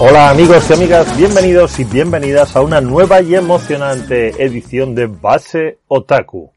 [0.00, 5.80] Hola amigos y amigas, bienvenidos y bienvenidas a una nueva y emocionante edición de Base
[5.88, 6.50] Otaku,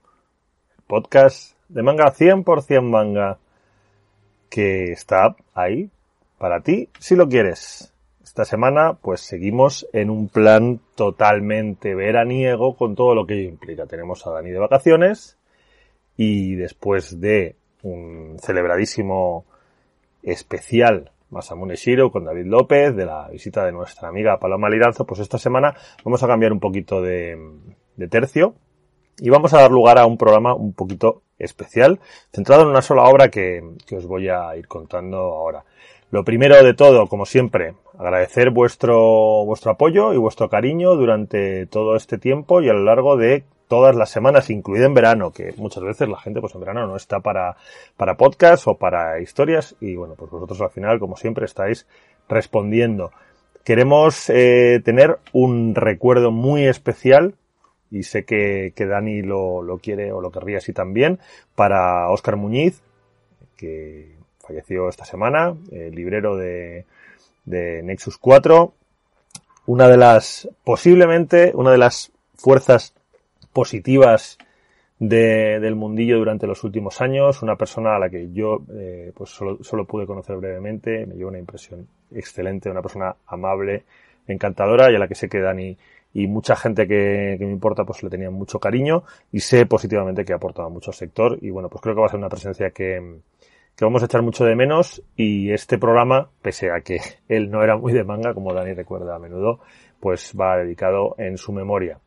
[0.92, 3.38] podcast de manga 100% manga
[4.50, 5.90] que está ahí
[6.38, 7.94] para ti si lo quieres.
[8.22, 13.86] Esta semana pues seguimos en un plan totalmente veraniego con todo lo que ello implica.
[13.86, 15.38] Tenemos a Dani de vacaciones
[16.18, 19.46] y después de un celebradísimo
[20.24, 25.22] especial Masamune Shiro con David López, de la visita de nuestra amiga Paloma Liranzo, pues
[25.22, 27.40] esta semana vamos a cambiar un poquito de,
[28.10, 28.56] tercio
[29.22, 32.00] y vamos a dar lugar a un programa un poquito especial,
[32.34, 35.64] centrado en una sola obra que, que, os voy a ir contando ahora.
[36.10, 41.96] Lo primero de todo, como siempre, agradecer vuestro, vuestro apoyo y vuestro cariño durante todo
[41.96, 45.84] este tiempo y a lo largo de todas las semanas, incluida en verano, que muchas
[45.84, 47.56] veces la gente pues en verano no está para,
[47.96, 51.88] para podcast o para historias y bueno, pues vosotros al final, como siempre, estáis
[52.28, 53.12] respondiendo.
[53.64, 57.36] Queremos eh, tener un recuerdo muy especial
[57.92, 61.20] y sé que, que Dani lo, lo, quiere o lo querría así también
[61.56, 62.82] para Óscar Muñiz,
[63.58, 66.86] que falleció esta semana, el librero de,
[67.46, 68.74] de Nexus 4,
[69.68, 72.94] una de las, posiblemente, una de las fuerzas
[73.54, 74.38] positivas
[74.98, 79.32] de, del mundillo durante los últimos años, una persona a la que yo eh, pues
[79.32, 83.84] solo, solo, pude conocer brevemente, me llevó una impresión excelente, una persona amable,
[84.28, 85.78] encantadora y a la que sé que Dani
[86.14, 90.34] y mucha gente que, me importa pues le tenía mucho cariño y sé positivamente que
[90.34, 92.72] ha aportado mucho al sector y bueno pues creo que va a ser una presencia
[92.72, 93.20] que,
[93.76, 97.64] que vamos a echar mucho de menos y este programa, pese a que él no
[97.64, 99.60] era muy de manga, como Dani recuerda a menudo,
[100.00, 102.00] pues va dedicado en su memoria.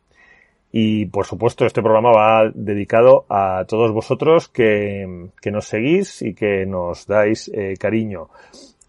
[0.77, 6.35] Y por supuesto, este programa va dedicado a todos vosotros que, que nos seguís y
[6.35, 8.29] que nos dais eh, cariño.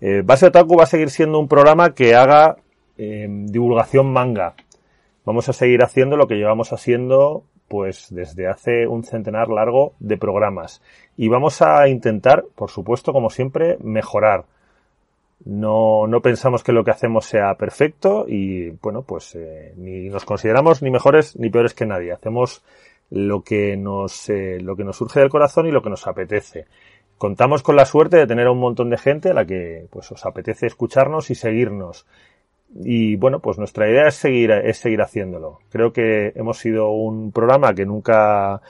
[0.01, 2.57] Eh, Base Otaku va a seguir siendo un programa que haga
[2.97, 4.55] eh, divulgación manga.
[5.25, 10.17] Vamos a seguir haciendo lo que llevamos haciendo pues desde hace un centenar largo de
[10.17, 10.81] programas.
[11.17, 14.45] Y vamos a intentar, por supuesto, como siempre, mejorar.
[15.43, 20.25] No, no pensamos que lo que hacemos sea perfecto y, bueno, pues eh, ni nos
[20.25, 22.11] consideramos ni mejores ni peores que nadie.
[22.11, 22.63] Hacemos
[23.09, 26.65] lo que nos, eh, lo que nos surge del corazón y lo que nos apetece.
[27.17, 30.11] Contamos con la suerte de tener a un montón de gente a la que pues
[30.11, 32.05] os apetece escucharnos y seguirnos.
[32.77, 35.59] Y bueno, pues nuestra idea es seguir, es seguir haciéndolo.
[35.69, 38.61] Creo que hemos sido un programa que nunca,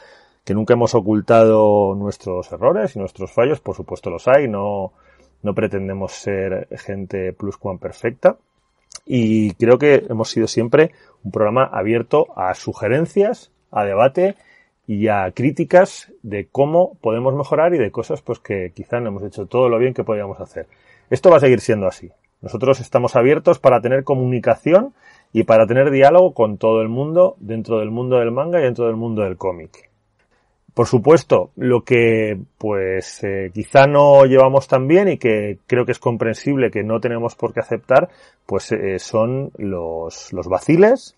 [0.43, 4.93] que nunca hemos ocultado nuestros errores y nuestros fallos, por supuesto los hay, no,
[5.41, 8.37] no pretendemos ser gente plus cuan perfecta.
[9.07, 10.91] Y creo que hemos sido siempre
[11.23, 14.35] un programa abierto a sugerencias, a debate
[14.87, 19.23] y a críticas de cómo podemos mejorar y de cosas pues que quizá no hemos
[19.23, 20.67] hecho todo lo bien que podíamos hacer.
[21.09, 22.11] Esto va a seguir siendo así.
[22.41, 24.93] Nosotros estamos abiertos para tener comunicación
[25.33, 28.85] y para tener diálogo con todo el mundo dentro del mundo del manga y dentro
[28.85, 29.89] del mundo del cómic.
[30.73, 35.93] Por supuesto, lo que pues eh, quizá no llevamos tan bien y que creo que
[35.93, 38.09] es comprensible que no tenemos por qué aceptar,
[38.45, 41.15] pues eh, son los, los vaciles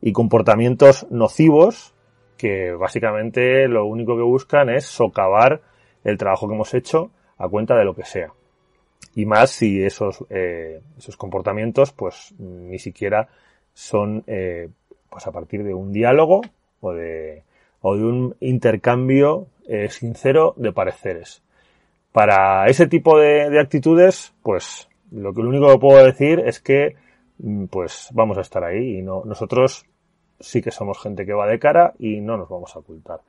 [0.00, 1.92] y comportamientos nocivos
[2.36, 5.60] que básicamente lo único que buscan es socavar
[6.04, 8.32] el trabajo que hemos hecho a cuenta de lo que sea.
[9.14, 13.28] Y más si esos, eh, esos comportamientos pues ni siquiera
[13.72, 14.68] son eh,
[15.10, 16.42] pues a partir de un diálogo
[16.80, 17.42] o de
[17.80, 21.42] o de un intercambio eh, sincero de pareceres.
[22.12, 26.60] Para ese tipo de, de, actitudes, pues lo que lo único que puedo decir es
[26.60, 26.96] que
[27.38, 29.84] mm, pues vamos a estar ahí y no nosotros
[30.40, 33.20] sí que somos gente que va de cara y no nos vamos a ocultar.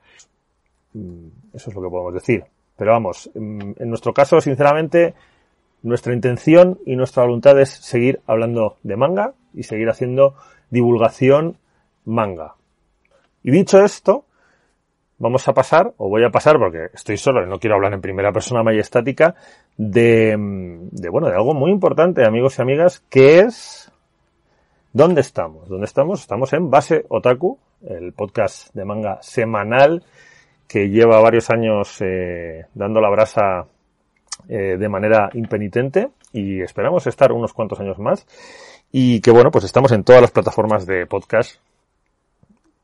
[0.94, 2.44] Mm, eso es lo que podemos decir.
[2.76, 5.14] Pero vamos, en nuestro caso, sinceramente,
[5.82, 10.34] nuestra intención y nuestra voluntad es seguir hablando de manga y seguir haciendo
[10.70, 11.58] divulgación
[12.04, 12.54] manga.
[13.42, 14.24] Y dicho esto,
[15.18, 18.00] vamos a pasar, o voy a pasar porque estoy solo y no quiero hablar en
[18.00, 19.34] primera persona majestática,
[19.76, 20.34] de,
[20.90, 23.90] de bueno, de algo muy importante, amigos y amigas, que es
[24.92, 25.68] ¿dónde estamos?
[25.68, 26.20] ¿Dónde estamos?
[26.20, 30.02] Estamos en Base Otaku, el podcast de manga semanal
[30.66, 33.66] que lleva varios años eh, dando la brasa
[34.48, 38.26] eh, de manera impenitente y esperamos estar unos cuantos años más
[38.92, 41.60] y que bueno, pues estamos en todas las plataformas de podcast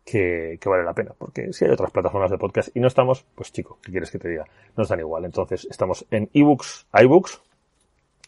[0.04, 3.52] que, vale la pena, porque si hay otras plataformas de podcast y no estamos, pues
[3.52, 4.44] chico, ¿qué quieres que te diga?
[4.76, 5.24] Nos dan igual.
[5.24, 7.40] Entonces, estamos en ebooks, iBooks,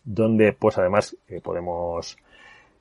[0.04, 2.16] donde pues además eh, podemos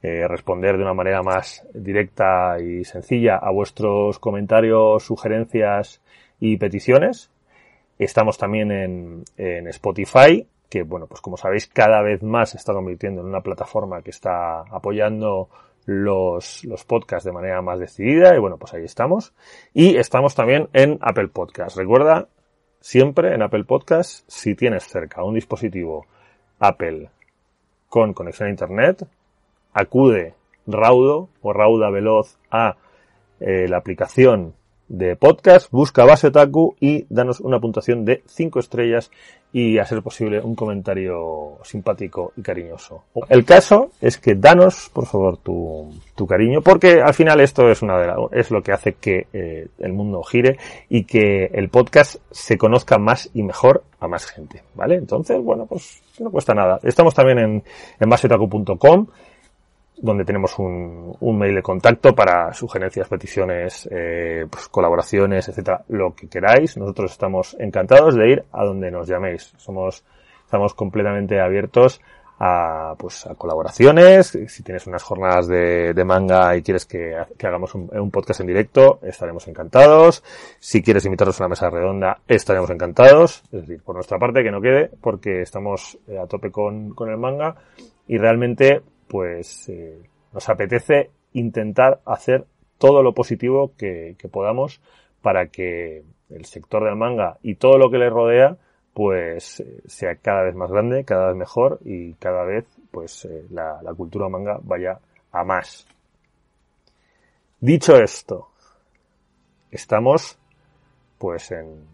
[0.01, 6.01] eh, responder de una manera más directa y sencilla a vuestros comentarios, sugerencias
[6.39, 7.29] y peticiones.
[7.99, 13.21] Estamos también en, Spotify, que bueno, pues como sabéis, cada vez más se está convirtiendo
[13.21, 15.49] en una plataforma que está apoyando
[15.85, 19.33] los, los podcasts de manera más decidida y bueno, pues ahí estamos.
[19.73, 21.77] Y estamos también en Apple Podcasts.
[21.77, 22.27] Recuerda,
[22.79, 26.05] siempre en Apple Podcasts, si tienes cerca un dispositivo
[26.59, 27.09] Apple
[27.89, 29.07] con conexión a Internet,
[29.73, 30.33] acude
[30.65, 32.77] raudo o rauda veloz a
[33.39, 34.55] eh, la aplicación
[34.87, 39.11] de podcast, busca Base Otaku y danos una puntuación de 5 estrellas
[39.53, 43.03] y a ser posible un comentario simpático y cariñoso.
[43.29, 47.83] El caso es que danos, por favor, tu, tu cariño, porque al final esto es
[47.83, 50.57] una de es lo que hace que eh, el mundo gire
[50.89, 54.95] y que el podcast se conozca más y mejor a más gente, ¿vale?
[54.95, 56.79] Entonces, bueno, pues no cuesta nada.
[56.83, 57.63] Estamos también en,
[57.99, 59.07] en baseotaku.com
[59.97, 66.13] donde tenemos un, un, mail de contacto para sugerencias, peticiones, eh, pues, colaboraciones, etcétera, lo
[66.15, 66.77] que queráis.
[66.77, 69.53] Nosotros estamos encantados de ir a donde nos llaméis.
[69.57, 70.03] Somos,
[70.45, 72.01] estamos completamente abiertos
[72.39, 74.37] a, pues, a colaboraciones.
[74.47, 78.41] Si tienes unas jornadas de, de manga y quieres que, que hagamos un, un, podcast
[78.41, 80.23] en directo, estaremos encantados.
[80.59, 83.43] Si quieres invitarnos a una mesa redonda, estaremos encantados.
[83.51, 87.09] Es decir, por nuestra parte, que no quede, porque estamos eh, a tope con, con
[87.09, 87.55] el manga
[88.07, 88.81] y realmente
[89.13, 90.01] pues eh,
[90.33, 92.47] nos apetece intentar hacer
[92.79, 94.81] todo lo positivo que, podamos
[95.21, 96.01] para que
[96.31, 98.57] el sector del manga y todo lo que le rodea
[98.95, 103.45] pues eh, sea cada vez más grande, cada vez mejor y cada vez pues eh,
[103.51, 104.97] la, la, cultura manga vaya
[105.31, 105.85] a más.
[107.59, 108.47] Dicho esto,
[109.69, 110.39] estamos
[111.19, 111.85] pues en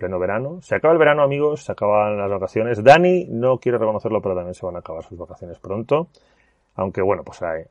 [0.00, 0.60] pleno verano.
[0.62, 2.82] Se acaba el verano amigos, se acaban las vacaciones.
[2.82, 6.08] Dani no quiere reconocerlo, pero también se van a acabar sus vacaciones pronto.
[6.76, 7.68] Aunque bueno, pues eh,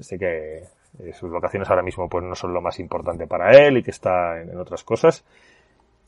[0.00, 0.62] sé que
[0.98, 3.90] eh, sus vacaciones ahora mismo pues no son lo más importante para él y que
[3.90, 5.24] está en, otras cosas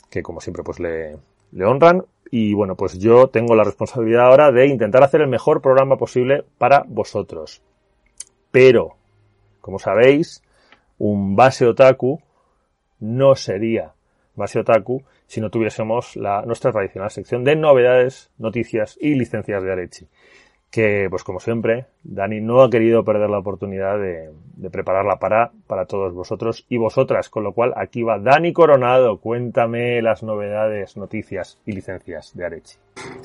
[0.08, 1.16] que como siempre pues le,
[1.52, 2.04] le honran.
[2.30, 6.44] Y bueno, pues yo tengo la responsabilidad ahora de intentar hacer el mejor programa posible
[6.58, 7.62] para vosotros.
[8.50, 8.96] Pero,
[9.60, 10.42] como sabéis,
[10.98, 12.20] un base otaku
[13.00, 13.92] no sería
[14.34, 19.72] base otaku si no tuviésemos la, nuestra tradicional sección de novedades, noticias y licencias de
[19.72, 20.06] Arechi
[20.70, 24.30] que, pues como siempre, Dani no ha querido perder la oportunidad de,
[24.70, 30.02] prepararla para, para todos vosotros y vosotras, con lo cual aquí va Dani Coronado, cuéntame
[30.02, 32.76] las novedades, noticias y licencias de Arechi.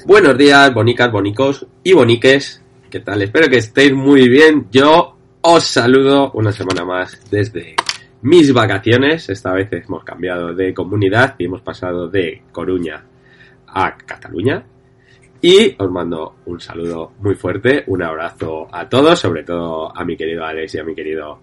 [0.06, 3.22] Buenos días, bonicas, bonicos y boniques, ¿qué tal?
[3.22, 7.76] Espero que estéis muy bien, yo os saludo una semana más desde
[8.22, 13.04] mis vacaciones, esta vez hemos cambiado de comunidad y hemos pasado de Coruña
[13.68, 14.64] a Cataluña,
[15.44, 20.16] y os mando un saludo muy fuerte, un abrazo a todos, sobre todo a mi
[20.16, 21.42] querido Alex y a mi querido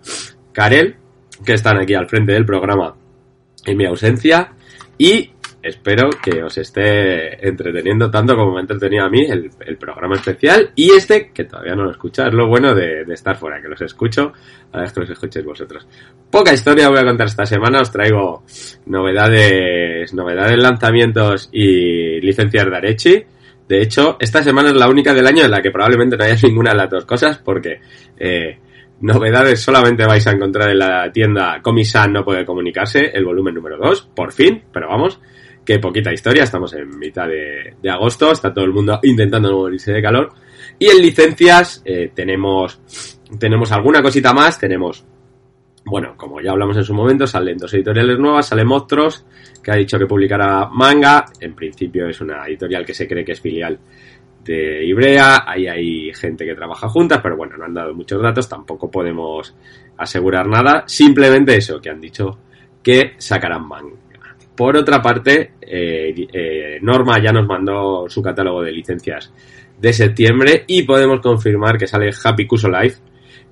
[0.52, 0.96] Karel,
[1.44, 2.94] que están aquí al frente del programa
[3.66, 4.52] en mi ausencia.
[4.96, 5.30] Y
[5.62, 10.70] espero que os esté entreteniendo tanto como me ha entretenido a mí el, programa especial
[10.74, 13.82] y este, que todavía no lo escucha, es lo bueno de, estar fuera, que los
[13.82, 14.32] escucho,
[14.72, 15.86] a la que los escuchéis vosotros.
[16.30, 18.44] Poca historia voy a contar esta semana, os traigo
[18.86, 23.24] novedades, novedades, lanzamientos y licencias de Arechi.
[23.70, 26.34] De hecho, esta semana es la única del año en la que probablemente no haya
[26.42, 27.80] ninguna de las dos cosas, porque
[28.18, 28.58] eh,
[29.00, 33.78] novedades solamente vais a encontrar en la tienda Comisan no puede comunicarse, el volumen número
[33.78, 35.20] 2, por fin, pero vamos,
[35.64, 39.92] que poquita historia, estamos en mitad de, agosto, está todo el mundo intentando no morirse
[39.92, 40.32] de calor.
[40.76, 42.80] Y en licencias eh, tenemos,
[43.38, 45.04] tenemos alguna cosita más, tenemos
[45.90, 49.24] bueno, como ya hablamos en su momento, salen dos editoriales nuevas, sale Monstruos,
[49.62, 53.32] que ha dicho que publicará manga, en principio es una editorial que se cree que
[53.32, 53.78] es filial
[54.44, 58.48] de Ibrea, ahí hay gente que trabaja juntas, pero bueno, no han dado muchos datos,
[58.48, 59.54] tampoco podemos
[59.98, 62.38] asegurar nada, simplemente eso, que han dicho
[62.82, 63.96] que sacarán manga.
[64.56, 69.32] por otra parte, eh, eh, Norma ya nos mandó su catálogo de licencias
[69.78, 72.98] de septiembre y podemos confirmar que sale Happy Cuso Life.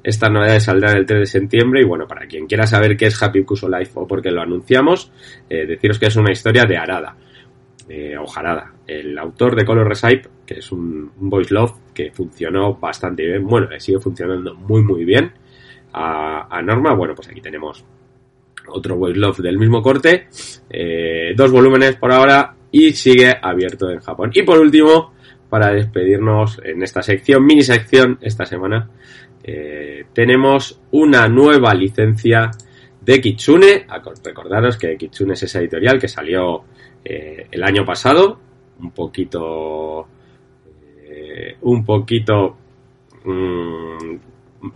[0.03, 3.23] Estas novedades saldrán el 3 de septiembre y bueno, para quien quiera saber qué es
[3.23, 5.13] Happy Cuso Life o por qué lo anunciamos,
[5.49, 7.17] eh, deciros que es una historia de Arada,
[8.21, 13.25] o Jarada, el autor de Color Recipe, que es un, voice love que funcionó bastante
[13.25, 15.33] bien, bueno, sigue funcionando muy muy bien
[15.95, 17.85] a, a Norma, bueno, pues aquí tenemos
[18.71, 20.29] otro voice love del mismo corte,
[20.71, 24.31] eh, dos volúmenes por ahora y sigue abierto en Japón.
[24.35, 25.13] Y por último,
[25.49, 28.91] para despedirnos en esta sección, mini sección esta semana,
[29.43, 32.51] eh, tenemos una nueva licencia
[33.01, 33.87] de Kitsune.
[34.23, 36.65] Recordaros que Kitsune es esa editorial que salió
[37.05, 38.39] eh, el año pasado,
[38.81, 40.07] un poquito,
[41.63, 42.57] un poquito
[43.25, 44.17] mm,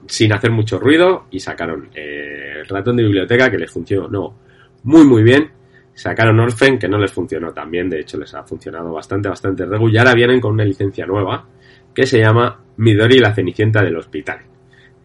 [0.07, 4.35] sin hacer mucho ruido y sacaron el ratón de biblioteca que les funcionó
[4.85, 5.51] muy muy bien
[5.95, 9.67] Sacaron Orphan, que no les funcionó tan bien, de hecho les ha funcionado bastante, bastante
[9.67, 9.95] regular.
[9.95, 11.47] Y ahora vienen con una licencia nueva
[11.95, 14.41] que se llama Midori la Cenicienta del Hospital.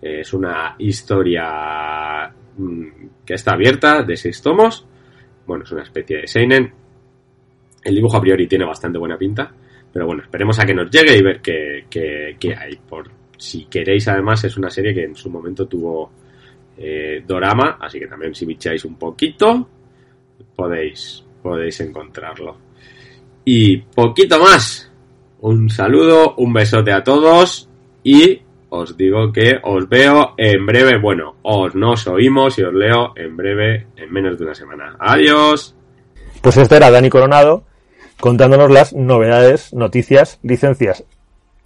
[0.08, 2.86] Es una historia mm,
[3.26, 4.86] que está abierta de seis tomos.
[5.46, 6.74] Bueno, es una especie de Seinen.
[7.84, 9.52] El dibujo a priori tiene bastante buena pinta.
[9.92, 12.76] Pero bueno, esperemos a que nos llegue y ver qué, qué, hay.
[12.76, 16.12] Por si queréis, además, es una serie que en su momento tuvo
[16.78, 17.78] eh, Dorama.
[17.80, 19.70] Así que también si bicháis un poquito,
[20.56, 22.58] podéis, podéis encontrarlo.
[23.46, 24.92] Y poquito más.
[25.40, 27.70] Un saludo, un besote a todos
[28.04, 28.42] y
[28.77, 30.98] os digo que os veo en breve.
[30.98, 34.96] Bueno, os nos oímos y os leo en breve, en menos de una semana.
[35.00, 35.75] Adiós.
[36.41, 37.63] Pues este era Dani Coronado
[38.19, 41.05] contándonos las novedades, noticias, licencias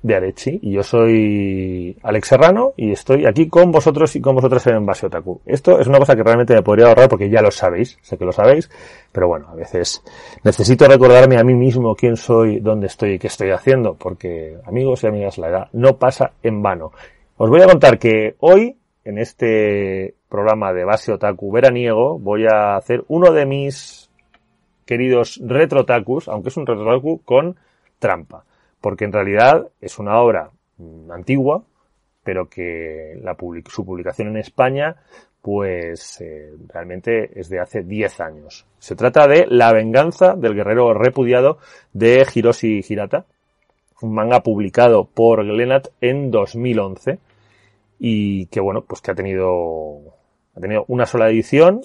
[0.03, 4.65] de Arechi y yo soy Alex Serrano y estoy aquí con vosotros y con vosotras
[4.67, 5.41] en Base Otaku.
[5.46, 8.25] Esto es una cosa que realmente me podría ahorrar porque ya lo sabéis, sé que
[8.25, 8.70] lo sabéis,
[9.12, 10.03] pero bueno, a veces
[10.43, 15.03] necesito recordarme a mí mismo quién soy, dónde estoy y qué estoy haciendo, porque amigos
[15.03, 16.91] y amigas, la edad no pasa en vano.
[17.38, 22.75] Os voy a contar que hoy, en este programa de Base Otaku veraniego, voy a
[22.75, 24.10] hacer uno de mis
[24.86, 27.55] queridos retrotakus, aunque es un retrotaku con
[28.00, 28.46] trampa
[28.82, 31.64] porque en realidad es una obra mm, antigua,
[32.24, 33.22] pero que
[33.70, 34.96] su publicación en España,
[35.42, 38.66] pues eh, realmente es de hace 10 años.
[38.80, 41.58] Se trata de La venganza del guerrero repudiado
[41.94, 43.26] de Hiroshi Hirata,
[44.02, 47.20] un manga publicado por Glenat en 2011
[48.00, 50.00] y que bueno, pues que ha tenido
[50.56, 51.82] ha tenido una sola edición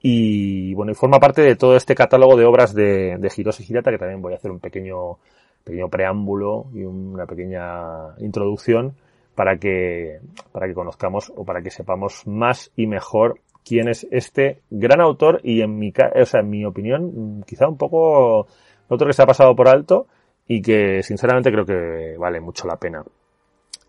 [0.00, 3.90] y bueno, y forma parte de todo este catálogo de obras de, de Hiroshi Hirata
[3.90, 5.18] que también voy a hacer un pequeño
[5.66, 8.94] pequeño preámbulo y una pequeña introducción
[9.34, 10.20] para que,
[10.52, 15.40] para que conozcamos o para que sepamos más y mejor quién es este gran autor
[15.42, 18.46] y en mi, o sea, en mi opinión, quizá un poco
[18.88, 20.06] otro que se ha pasado por alto
[20.46, 23.02] y que sinceramente creo que vale mucho la pena.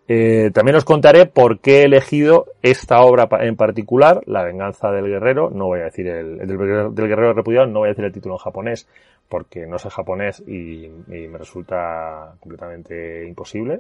[0.10, 5.05] Eh, también os contaré por qué he elegido esta obra en particular, La venganza del
[5.05, 5.50] guerrero.
[5.50, 8.36] No voy a decir el, del, del, guerrero repudiado, no voy a decir el título
[8.36, 8.88] en japonés,
[9.29, 13.79] porque no sé japonés y, me resulta completamente imposible.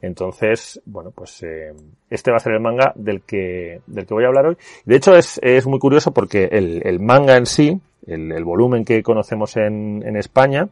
[0.00, 1.72] Entonces, bueno, pues eh,
[2.10, 4.56] este va a ser el manga del que, del que voy a hablar hoy.
[4.84, 9.02] De hecho, es, es muy curioso porque el, el manga en sí, el, volumen que
[9.02, 10.68] conocemos en, en España,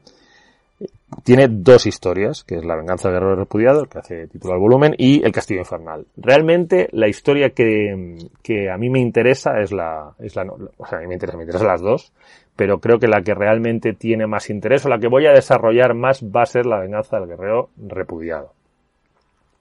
[1.24, 4.60] tiene dos historias, que es La venganza del guerrero repudiado, el que hace título al
[4.60, 6.06] volumen, y El castillo infernal.
[6.16, 10.98] Realmente, la historia que, que a mí me interesa es la, es la, o sea,
[10.98, 12.12] a mí me interesa, me interesan las dos,
[12.60, 15.94] pero creo que la que realmente tiene más interés o la que voy a desarrollar
[15.94, 18.52] más va a ser la venganza del guerrero repudiado.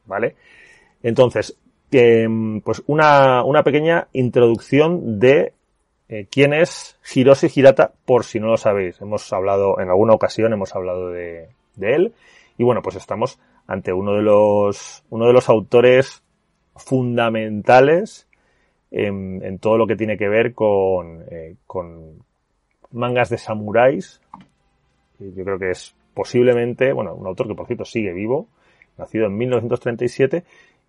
[0.05, 0.35] ¿Vale?
[1.01, 1.57] Entonces,
[1.91, 5.53] em, pues una, una pequeña introducción de
[6.09, 8.99] eh, quién es Hiroshi Hirata, por si no lo sabéis.
[8.99, 11.47] Hemos hablado, en alguna ocasión hemos hablado de,
[11.79, 12.13] él.
[12.57, 16.21] Y bueno, pues estamos ante uno de los, uno de los autores
[16.75, 18.27] fundamentales
[18.91, 22.27] en, en todo lo que tiene que ver con, eh, con,
[22.91, 24.21] mangas de samuráis.
[25.19, 28.47] Yo creo que es posiblemente, bueno, un autor que por cierto sigue vivo,
[28.97, 30.43] nacido en 1937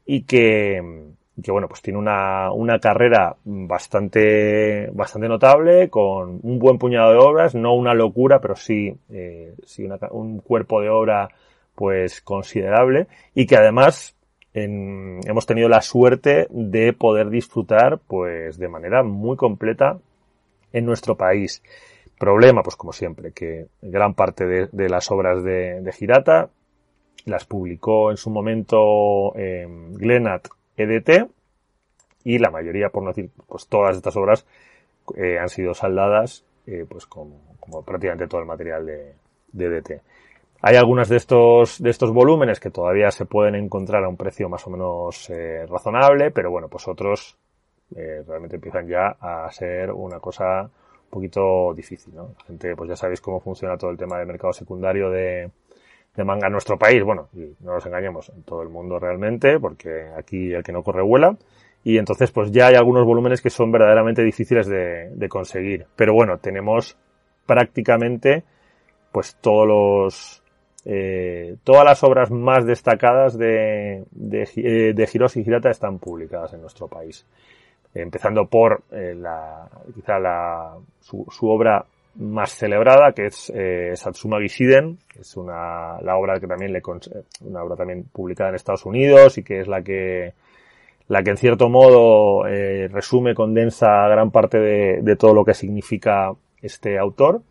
[0.06, 1.06] y que,
[1.42, 7.18] que bueno, pues tiene una, una carrera bastante, bastante notable, con un buen puñado de
[7.18, 11.28] obras, no una locura, pero sí, eh, sí un cuerpo de obra
[11.74, 14.16] pues considerable y que además
[14.52, 19.98] hemos tenido la suerte de poder disfrutar pues de manera muy completa
[20.72, 21.62] en nuestro país.
[22.18, 26.50] Problema, pues como siempre, que gran parte de, las obras de, de, Hirata
[27.24, 31.30] las publicó en su momento eh, Glenat EDT
[32.24, 34.46] y la mayoría, por no decir, pues todas estas obras
[35.16, 37.40] eh, han sido saldadas eh, pues como,
[37.84, 39.14] prácticamente todo el material de,
[39.52, 40.02] de DT.
[40.62, 44.48] Hay algunos de estos, de estos volúmenes que todavía se pueden encontrar a un precio
[44.48, 47.38] más o menos eh, razonable, pero bueno, pues otros
[47.96, 52.34] eh, realmente empiezan ya a ser una cosa un poquito difícil, ¿no?
[52.38, 55.50] La gente, pues ya sabéis cómo funciona todo el tema del mercado secundario de,
[56.24, 60.08] manga en nuestro país, bueno, y no nos engañemos, en todo el mundo realmente, porque
[60.16, 61.36] aquí el que no corre vuela,
[61.82, 65.86] y entonces pues ya hay algunos volúmenes que son verdaderamente difíciles de, de conseguir.
[65.96, 66.96] Pero bueno, tenemos
[67.46, 68.44] prácticamente
[69.12, 70.42] pues todos los
[70.84, 76.62] eh, todas las obras más destacadas de, de, eh, de Hiroshi Hirata están publicadas en
[76.62, 77.26] nuestro país.
[77.94, 81.84] Empezando por eh, la, quizá la, su, su, obra
[82.16, 86.82] más celebrada, que es eh, Satsuma Gishiden, es una, la obra que también le,
[87.40, 90.34] una obra también publicada en Estados Unidos y que es la que,
[91.08, 95.54] la que en cierto modo eh, resume, condensa gran parte de, de todo lo que
[95.54, 96.32] significa
[96.62, 97.42] este autor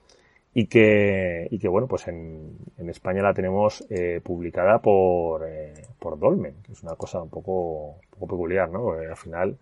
[0.53, 5.73] y que, y que bueno, pues en, en España la tenemos eh, publicada por, eh,
[5.99, 8.81] por Dolmen, que es una cosa un poco, un poco peculiar, ¿no?
[8.81, 9.57] Porque al final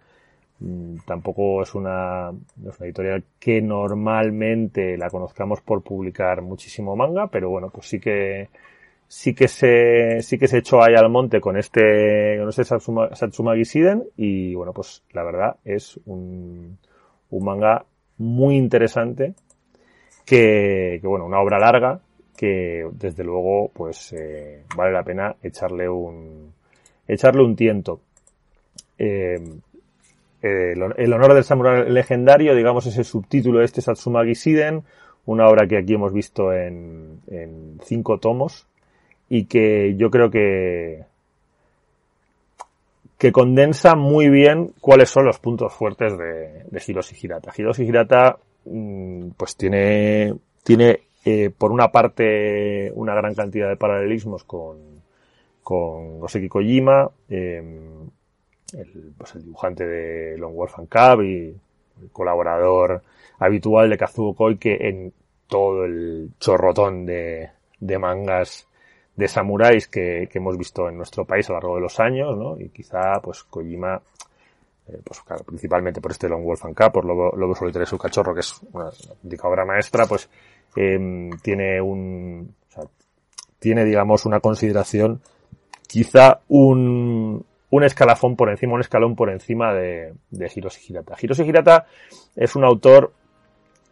[1.05, 2.31] tampoco es una,
[2.67, 7.99] es una editorial que normalmente la conozcamos por publicar muchísimo manga, pero bueno, pues sí
[7.99, 8.49] que
[9.07, 13.15] sí que se sí que se echó ahí al monte con este con este Satsuma,
[13.15, 16.77] Satsuma Gisiden y bueno, pues la verdad es un,
[17.29, 17.85] un manga
[18.17, 19.33] muy interesante
[20.25, 22.01] que, que, bueno, una obra larga
[22.35, 26.53] que desde luego pues eh, vale la pena echarle un
[27.07, 28.01] echarle un tiento.
[28.97, 29.39] Eh,
[30.73, 34.83] el, honor del samurai legendario, digamos, es el subtítulo este Satsuma Gisiden,
[35.25, 38.67] una obra que aquí hemos visto en, en cinco tomos
[39.29, 41.05] y que yo creo que
[43.17, 47.51] que condensa muy bien cuáles son los puntos fuertes de, de Hiroshi Hirata.
[47.57, 48.37] Hiroshi Hirata
[48.69, 54.77] Mm, pues tiene, tiene eh, por una parte una gran cantidad de paralelismos con,
[55.63, 57.63] con Goseki Kojima, eh,
[58.73, 61.55] el, pues el dibujante de Long Wolf and Cub y
[62.01, 63.01] el colaborador
[63.39, 65.13] habitual de Kazuo Koike en
[65.47, 67.49] todo el chorrotón de,
[67.79, 68.67] de mangas
[69.15, 72.59] de samuráis que, hemos visto en nuestro país a lo largo de los años, ¿no?
[72.59, 73.99] Y quizá, pues, Kojima
[74.87, 77.97] eh, pues claro, principalmente por este Long Wolf and Cup, por Lobo, Solitario y su
[77.97, 80.29] cachorro, que es una auténtica obra maestra, pues
[80.75, 82.83] eh, tiene un, o sea,
[83.59, 85.19] tiene digamos una consideración,
[85.87, 91.15] quizá un, un escalafón por encima, un escalón por encima de, de Hiroshi Hirata.
[91.21, 91.85] Hiroshi Hirata
[92.35, 93.13] es un autor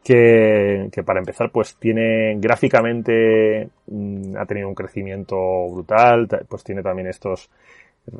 [0.04, 5.36] que, que para empezar pues tiene gráficamente mm, ha tenido un crecimiento
[5.70, 7.50] brutal, pues tiene también estos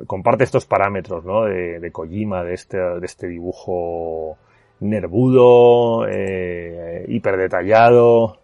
[0.06, 1.44] comparte estos parámetros, ¿no?
[1.44, 4.36] De, de Kojima, de este, de este dibujo
[4.80, 8.38] nervudo, eh, hiper detallado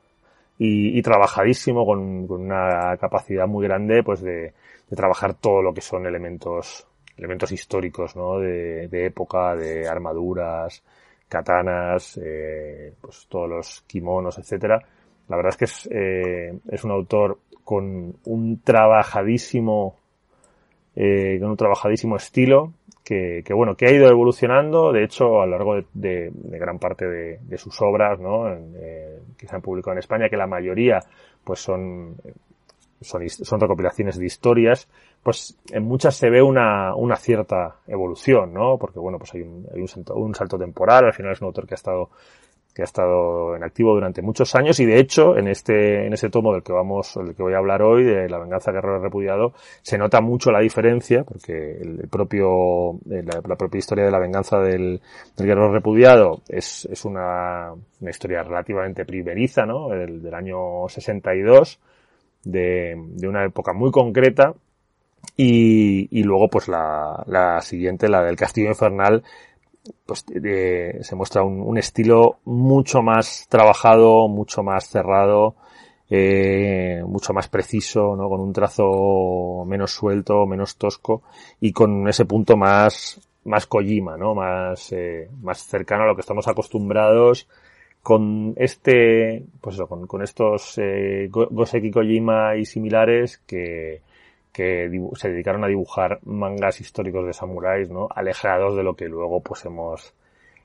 [0.58, 4.52] y, y trabajadísimo con, con, una capacidad muy grande, pues de,
[4.88, 8.38] de, trabajar todo lo que son elementos, elementos históricos, ¿no?
[8.38, 10.82] De, de época, de armaduras,
[11.28, 14.82] katanas, eh, pues todos los kimonos, etcétera.
[15.28, 19.96] La verdad es que es, eh, es un autor con un trabajadísimo
[20.94, 25.46] eh, con un trabajadísimo estilo que, que, bueno, que ha ido evolucionando, de hecho, a
[25.46, 28.52] lo largo de, de, de gran parte de, de, sus obras, ¿no?
[28.52, 31.00] Eh, que se han publicado en España, que la mayoría,
[31.42, 32.16] pues son,
[33.02, 34.88] son, son recopilaciones de historias,
[35.22, 38.76] pues en muchas se ve una, una cierta evolución, ¿no?
[38.78, 41.74] Porque bueno, pues hay un, hay un salto, temporal, al final es un autor que
[41.74, 42.10] ha estado
[42.74, 46.30] que ha estado en activo durante muchos años y de hecho en este en ese
[46.30, 49.52] tomo del que vamos del que voy a hablar hoy de la venganza guerrero repudiado
[49.82, 54.58] se nota mucho la diferencia porque el propio la, la propia historia de la venganza
[54.58, 55.02] del,
[55.36, 61.78] del guerrero repudiado es, es una, una historia relativamente primeriza no el, del año 62
[62.44, 64.54] de, de una época muy concreta
[65.36, 69.22] y, y luego pues la, la siguiente la del castillo infernal
[70.06, 75.56] pues eh, se muestra un, un, estilo mucho más trabajado, mucho más cerrado,
[76.08, 78.28] eh, mucho más preciso, ¿no?
[78.28, 81.22] Con un trazo menos suelto, menos tosco
[81.60, 84.34] y con ese punto más, más Kojima, ¿no?
[84.34, 87.48] Más, eh, más cercano a lo que estamos acostumbrados
[88.02, 94.02] con este, pues eso, con, con estos eh, Goseki Kojima y similares que,
[94.52, 98.08] que se dedicaron a dibujar mangas históricos de samuráis, ¿no?
[98.14, 100.14] Alejados de lo que luego pues hemos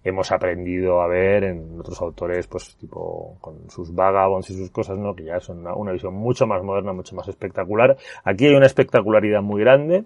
[0.04, 4.98] hemos aprendido a ver en otros autores, pues tipo con sus vagabonds y sus cosas,
[4.98, 5.14] ¿no?
[5.16, 7.98] Que ya son una, una visión mucho más moderna, mucho más espectacular.
[8.24, 10.06] Aquí hay una espectacularidad muy grande.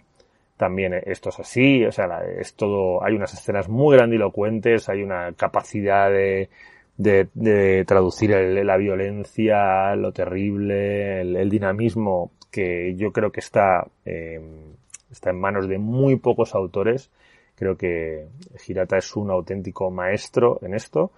[0.58, 5.34] También esto es así, o sea, es todo, hay unas escenas muy grandilocuentes, hay una
[5.34, 6.50] capacidad de,
[6.98, 14.74] de, traducir la violencia, lo terrible, el, dinamismo que yo creo que está, em,
[15.12, 17.10] está en manos de muy pocos autores.
[17.56, 18.28] Creo que
[18.60, 21.12] Girata es un auténtico maestro en esto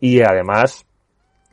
[0.00, 0.86] y además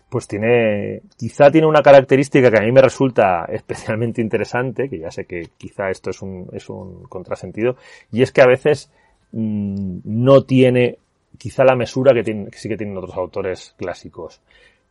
[0.10, 5.12] pues tiene, quizá tiene una característica que a mí me resulta especialmente interesante, que ya
[5.12, 7.76] sé que quizá esto es un, es un contrasentido,
[8.12, 8.92] y es que a veces
[9.32, 11.00] mm, no tiene
[11.38, 14.42] quizá la mesura que, que sí que tienen otros autores clásicos.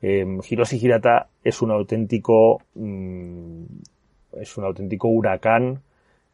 [0.03, 3.65] Eh, Hiroshi Hirata es un auténtico, mm,
[4.41, 5.81] es un auténtico huracán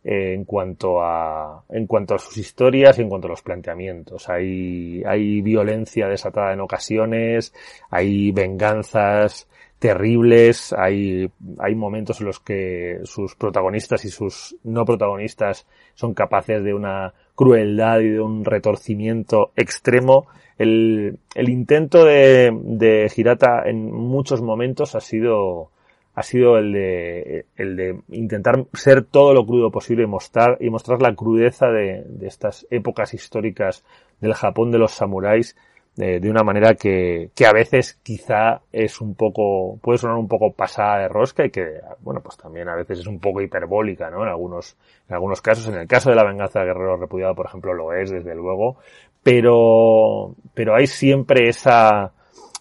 [0.05, 4.29] eh, en cuanto a en cuanto a sus historias y en cuanto a los planteamientos.
[4.29, 7.55] Hay hay violencia desatada en ocasiones,
[7.91, 9.49] hay venganzas
[9.83, 16.63] terribles, hay hay momentos en los que sus protagonistas y sus no protagonistas son capaces
[16.63, 20.29] de una crueldad y de un retorcimiento extremo.
[20.57, 25.71] El, el intento de, de Hirata en muchos momentos ha sido
[26.15, 30.71] ha sido el de, el de intentar ser todo lo crudo posible y mostrar, y
[30.71, 33.83] mostrar la crudeza de, de estas épocas históricas
[34.21, 35.57] del Japón de los samuráis
[35.97, 40.53] de, una manera que, que, a veces quizá es un poco, puede sonar un poco
[40.53, 44.23] pasada de rosca y que, bueno, pues también a veces es un poco hiperbólica, ¿no?
[44.23, 44.77] En algunos,
[45.09, 47.93] en algunos casos, en el caso de la venganza de Guerrero Repudiado, por ejemplo, lo
[47.93, 48.79] es, desde luego,
[49.23, 52.13] pero, pero hay siempre esa,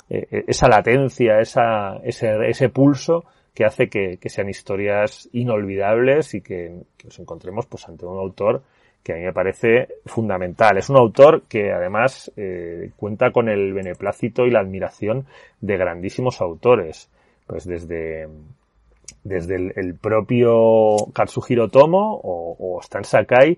[0.10, 6.42] eh, esa latencia, esa, ese, ese pulso que hace que, que sean historias inolvidables y
[6.42, 8.64] que, nos encontremos pues ante un autor
[9.04, 10.78] que a mí me parece fundamental.
[10.78, 15.26] Es un autor que además eh, cuenta con el beneplácito y la admiración
[15.60, 17.10] de grandísimos autores.
[17.48, 18.30] Pues desde,
[19.24, 23.58] desde el, propio Katsuhiro Tomo o, o Stan Sakai,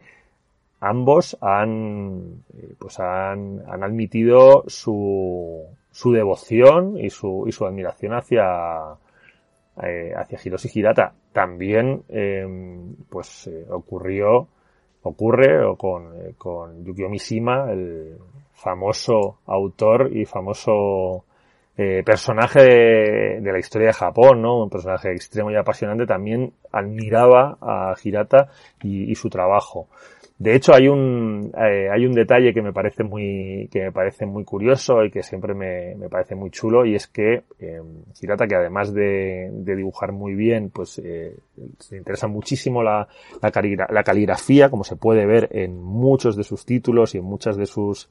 [0.79, 8.13] ambos han, eh, pues han, han admitido su, su devoción y su, y su admiración
[8.13, 8.95] hacia,
[9.82, 11.13] eh, hacia Hiroshi Hirata.
[11.32, 12.45] También, eh,
[13.10, 14.47] pues, ocurrió,
[15.04, 18.18] ocurre con, eh, con Yukio Mishima, el
[18.54, 21.26] famoso autor y famoso
[21.78, 22.62] eh, personaje
[23.42, 24.63] de, la historia de Japón, ¿no?
[24.63, 28.50] Un personaje extremo y apasionante, también admiraba a Hirata
[28.82, 29.88] y su trabajo.
[30.39, 34.26] De hecho, hay un, eh, hay un detalle que me parece muy, que me parece
[34.26, 37.82] muy curioso y que siempre me, me parece muy chulo y es que eh,
[38.19, 41.38] Hirata, que además de, de, dibujar muy bien, pues eh,
[41.80, 43.08] se interesa muchísimo la,
[43.41, 47.56] la, la, caligrafía, como se puede ver en muchos de sus títulos y en muchas
[47.56, 48.10] de sus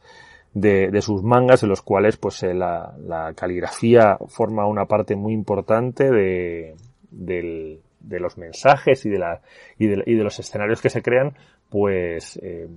[0.54, 5.16] de, de sus mangas, en los cuales pues eh, la, la, caligrafía forma una parte
[5.16, 6.74] muy importante de,
[7.10, 9.40] del, de los mensajes y de, la,
[9.78, 11.34] y de, y de los escenarios que se crean,
[11.72, 12.68] pues eh,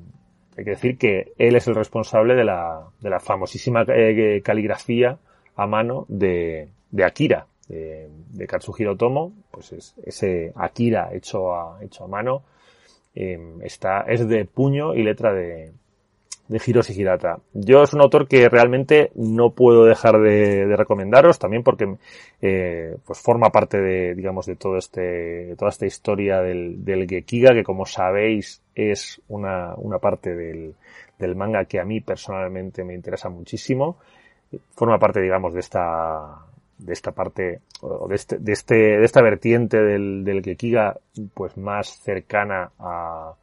[0.58, 5.18] hay que decir que él es el responsable de la, de la famosísima eh, caligrafía
[5.58, 11.84] a mano de, de Akira, de, de, Katsuhiro Tomo, pues es, ese Akira hecho a,
[11.84, 12.44] hecho a mano,
[13.14, 15.74] eh, está, es de puño y letra de,
[16.48, 17.40] de Hiroshi Hirata.
[17.54, 21.98] Yo es un autor que realmente no puedo dejar de, de recomendaros, también porque
[22.42, 27.10] eh, pues forma parte de, digamos, de todo este, de toda esta historia del, del
[27.10, 30.76] Gekiga, que como sabéis es una, una parte del,
[31.18, 33.98] del manga que a mí personalmente me interesa muchísimo.
[34.76, 36.46] Forma parte, digamos, de esta,
[36.78, 40.98] de esta parte, o de este, de este, de esta vertiente del, del Gekiga,
[41.34, 43.34] pues más cercana a,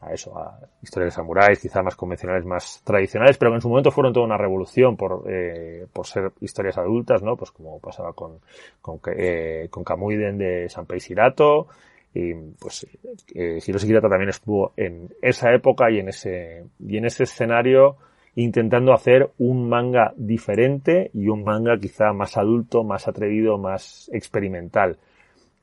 [0.00, 3.68] a eso, a historias de samuráis, quizá más convencionales, más tradicionales, pero que en su
[3.68, 7.36] momento fueron toda una revolución por, eh, por ser historias adultas, ¿no?
[7.36, 8.38] Pues como pasaba con,
[8.80, 11.68] con, eh, con Kamuiden de Sanpei Shirato,
[12.14, 12.86] y pues
[13.34, 17.96] eh, Hiroshi Hirata también estuvo en esa época y en ese, y en ese escenario
[18.34, 24.98] intentando hacer un manga diferente y un manga quizá más adulto, más atrevido, más experimental.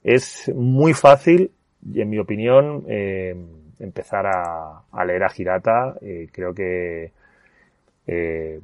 [0.03, 1.51] Es muy fácil,
[1.93, 3.35] y en mi opinión, eh,
[3.79, 5.95] empezar a, leer a Hirata.
[6.01, 7.11] Eh, creo que
[8.05, 8.59] eh,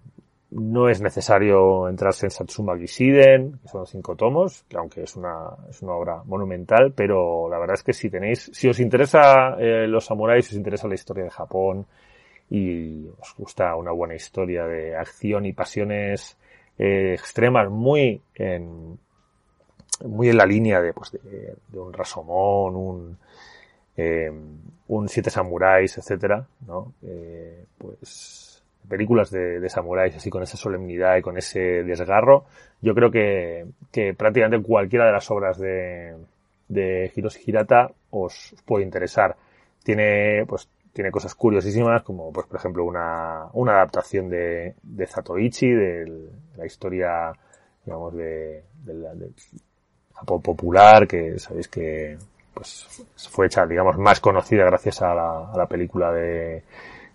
[0.55, 5.49] no es necesario entrarse en Satsuma Gishiden, que son cinco tomos, que aunque es una,
[5.69, 9.87] es una obra monumental, pero la verdad es que si tenéis, si os interesa eh,
[9.87, 11.85] los samuráis, si os interesa la historia de Japón
[12.49, 16.37] y os gusta una buena historia de acción y pasiones
[16.77, 18.99] eh, extremas muy en,
[20.05, 23.17] muy en la línea de, pues de, un Rasomón, un,
[23.97, 24.31] eh,
[24.87, 26.93] un Siete Samuráis, etcétera, ¿no?
[27.77, 28.42] Pues
[28.88, 32.46] películas de, de, samuráis así con esa solemnidad y con ese desgarro.
[32.82, 33.65] Yo creo que,
[34.17, 36.15] prácticamente cualquiera de las obras de,
[36.67, 39.36] de Hiroshi Hirata os, puede interesar.
[39.84, 45.72] Tiene, pues, tiene cosas curiosísimas, como pues por ejemplo una, una adaptación de, de Zatoichi,
[45.72, 47.34] de la historia,
[47.86, 49.13] digamos, de, la,
[50.26, 52.17] popular, que sabéis que
[52.54, 56.63] pues fue hecha, digamos, más conocida gracias a la, a la película de,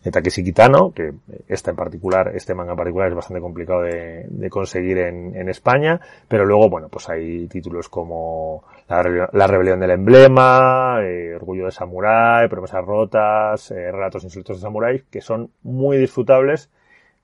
[0.09, 1.13] de Takeshi Kitano, que
[1.49, 6.01] esta en particular, este manga en particular es bastante complicado de, conseguir en, en, España,
[6.27, 12.49] pero luego, bueno, pues hay títulos como La, Rebelión del Emblema, eh, Orgullo de Samurai,
[12.49, 16.71] Promesas Rotas, eh, Relatos Insultos de Samurai, que son muy disfrutables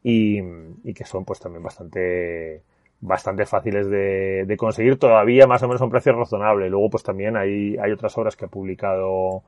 [0.03, 0.38] y,
[0.85, 2.62] y que son pues también bastante
[3.01, 6.70] bastante fáciles de, de, conseguir todavía más o menos a un precio razonable.
[6.70, 9.42] Luego pues también hay, hay otras obras que ha publicado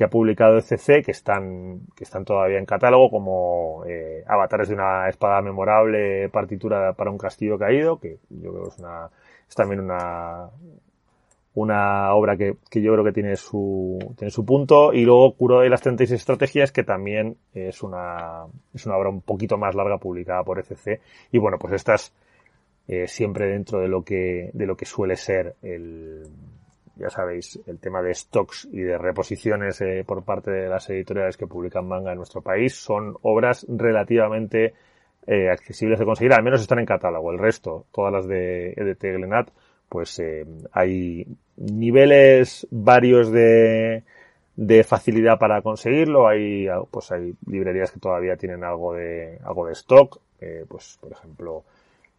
[0.00, 4.74] que ha publicado ECC que están que están todavía en catálogo como eh, Avatares de
[4.74, 8.82] una espada memorable, partitura para un castillo caído, que yo creo que
[9.46, 10.48] es también una
[11.52, 14.94] una obra que, que yo creo que tiene su tiene su punto.
[14.94, 19.20] Y luego Kuro de las 36 estrategias que también es una es una obra un
[19.20, 20.98] poquito más larga publicada por ECC
[21.30, 22.14] y bueno, pues estas
[22.88, 26.26] eh, siempre dentro de lo que, de lo que suele ser el,
[27.00, 31.36] ya sabéis, el tema de stocks y de reposiciones eh, por parte de las editoriales
[31.36, 34.74] que publican manga en nuestro país son obras relativamente
[35.26, 37.32] eh, accesibles de conseguir, al menos están en catálogo.
[37.32, 39.50] El resto, todas las de EDT Glenat,
[39.88, 44.04] pues eh, hay niveles varios de,
[44.56, 46.28] de facilidad para conseguirlo.
[46.28, 50.20] Hay, pues hay librerías que todavía tienen algo de, algo de stock.
[50.40, 51.64] Eh, pues, por ejemplo,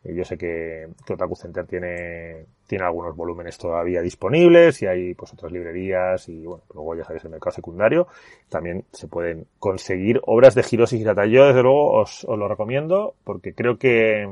[0.04, 5.52] yo sé que, Otaku Center tiene, tiene algunos volúmenes todavía disponibles y hay pues otras
[5.52, 8.08] librerías y bueno, luego ya sabéis el mercado secundario.
[8.50, 11.28] También se pueden conseguir obras de Hiroshi Hirata.
[11.28, 14.28] Yo desde luego os, lo recomiendo porque creo que,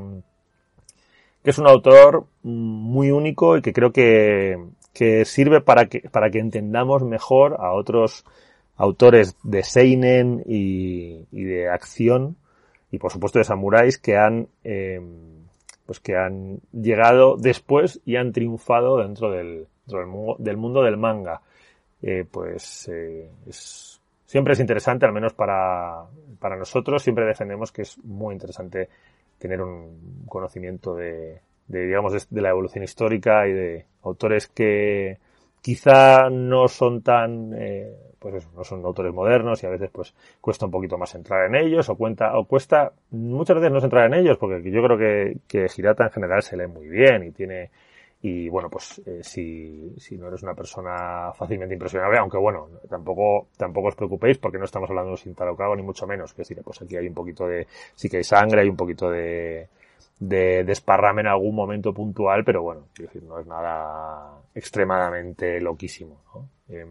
[1.44, 4.58] que es un autor muy único y que creo que,
[4.92, 8.24] que sirve para que, para que entendamos mejor a otros
[8.76, 12.36] autores de Seinen y, y de acción
[12.90, 15.00] y por supuesto de samuráis que han eh,
[15.90, 21.42] pues que han llegado después y han triunfado dentro del, del, mundo del manga.
[22.00, 26.04] Eh, pues eh, es, siempre es interesante, al menos para,
[26.38, 28.88] para nosotros, siempre defendemos que es muy interesante
[29.36, 35.18] tener un conocimiento de, de digamos, de, de la evolución histórica y de autores que
[35.60, 40.14] quizá no son tan eh, pues eso, no son autores modernos y a veces pues
[40.40, 44.06] cuesta un poquito más entrar en ellos o cuenta o cuesta muchas veces no entrar
[44.06, 47.30] en ellos porque yo creo que, que Girata en general se lee muy bien y
[47.32, 47.70] tiene
[48.22, 53.48] y bueno pues eh, si, si no eres una persona fácilmente impresionable aunque bueno tampoco
[53.56, 56.82] tampoco os preocupéis porque no estamos hablando sin talocado ni mucho menos que decir pues
[56.82, 59.68] aquí hay un poquito de sí que hay sangre hay un poquito de
[60.18, 66.20] de desparrame en algún momento puntual pero bueno quiero decir no es nada extremadamente loquísimo
[66.34, 66.48] ¿no?
[66.68, 66.84] eh,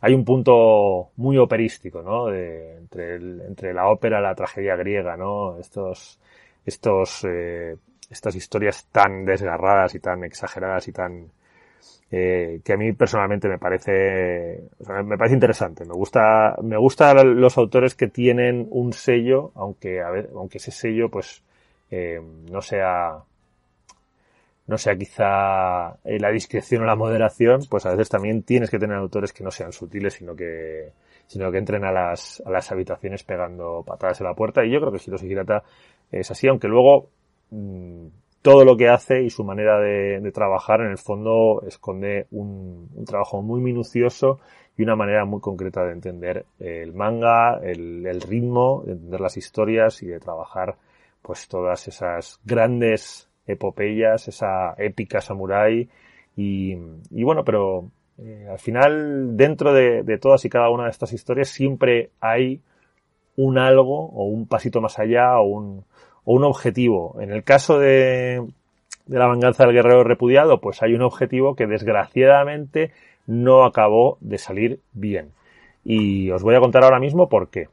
[0.00, 2.26] hay un punto muy operístico, ¿no?
[2.26, 5.58] De, entre, la ópera y la tragedia griega, ¿no?
[5.58, 6.20] Estos,
[6.64, 7.76] estos, eh,
[8.10, 11.30] estas historias tan desgarradas y tan exageradas y tan,
[12.10, 14.62] eh, que a mí personalmente me parece,
[15.04, 15.84] me parece interesante.
[15.84, 20.70] Me gusta, me gustan los autores que tienen un sello, aunque a ver, aunque ese
[20.70, 21.42] sello, pues,
[21.90, 23.18] eh, no sea,
[24.66, 28.78] no sea quizá eh, la discreción o la moderación, pues a veces también tienes que
[28.78, 30.92] tener autores que no sean sutiles, sino que,
[31.26, 34.64] sino que entren a las, a las habitaciones pegando patadas en la puerta.
[34.64, 35.62] Y yo creo que Hiroshi Hirata
[36.10, 37.08] es así, aunque luego
[37.50, 38.06] mmm,
[38.42, 42.88] todo lo que hace y su manera de, de trabajar en el fondo esconde un,
[42.94, 44.38] un, trabajo muy minucioso
[44.76, 49.36] y una manera muy concreta de entender el manga, el, el ritmo, de entender las
[49.36, 50.76] historias y de trabajar
[51.22, 55.88] pues todas esas grandes epopeyas, esa épica samurai
[56.36, 56.74] y,
[57.10, 62.10] bueno, pero eh, al final dentro de, todas y cada una de estas historias siempre
[62.20, 62.60] hay
[63.36, 65.84] un algo o un pasito más allá o un,
[66.24, 67.16] o un objetivo.
[67.20, 68.46] En el caso de,
[69.06, 72.92] la venganza del guerrero repudiado, pues hay un objetivo que desgraciadamente
[73.26, 75.30] no acabó de salir bien.
[75.84, 77.68] Y os voy a contar ahora mismo por qué.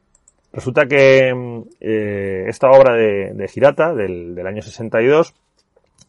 [0.53, 1.33] Resulta que
[1.81, 5.33] eh, esta obra de, Hirata, del, del año 62,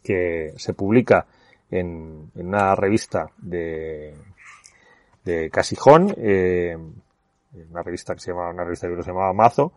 [0.05, 1.27] que se publica
[1.71, 4.14] en, una revista de,
[5.25, 6.77] de Casijón, eh,
[7.71, 9.73] una revista que se llama, una revista que se llamaba Mazo,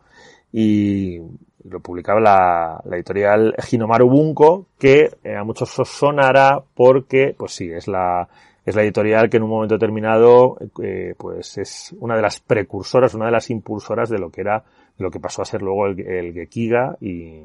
[0.52, 1.18] y
[1.64, 7.70] lo publicaba la, editorial Hinomaru Bunko, que eh, a muchos os sonará porque, pues sí,
[7.70, 8.28] es la,
[8.64, 13.14] es la editorial que en un momento determinado, eh, pues es una de las precursoras,
[13.14, 14.64] una de las impulsoras de lo que era,
[14.96, 17.42] de lo que pasó a ser luego el, el Gekiga y,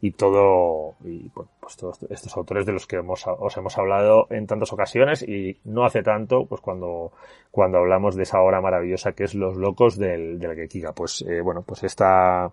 [0.00, 4.46] y todo, y pues todos estos autores de los que hemos, os hemos hablado en
[4.46, 7.12] tantas ocasiones y no hace tanto, pues cuando,
[7.50, 10.92] cuando hablamos de esa obra maravillosa que es Los Locos del, del Gekiga.
[10.92, 12.52] Pues, eh, bueno, pues esta,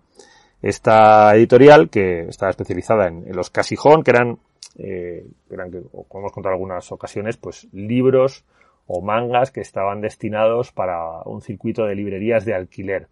[0.60, 4.38] esta editorial que está especializada en, los casijón, que eran,
[4.78, 8.44] eh, eran que, como hemos contado en algunas ocasiones, pues libros
[8.88, 13.08] o mangas que estaban destinados para un circuito de librerías de alquiler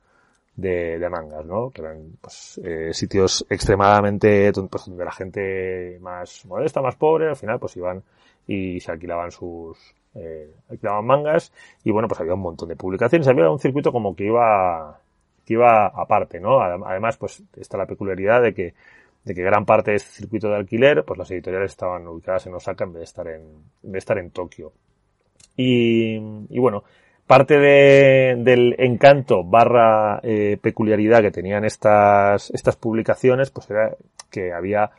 [0.57, 1.71] de, de mangas, ¿no?
[1.71, 7.37] Que eran pues, eh, sitios extremadamente pues, donde la gente más modesta, más pobre, al
[7.37, 8.03] final pues iban
[8.47, 9.79] y se alquilaban sus
[10.15, 14.15] eh, alquilaban mangas y bueno pues había un montón de publicaciones, había un circuito como
[14.15, 15.01] que iba
[15.45, 16.61] que iba aparte, ¿no?
[16.61, 18.75] Además pues está la peculiaridad de que
[19.25, 22.55] de que gran parte de este circuito de alquiler, pues las editoriales estaban ubicadas en
[22.55, 24.73] Osaka en vez de estar en, en vez de estar en Tokio.
[25.57, 26.17] Y,
[26.51, 26.85] y bueno,
[27.27, 33.97] parte de, del encanto barra eh, peculiaridad que tenían estas, estas publicaciones, pues era
[34.31, 34.91] que había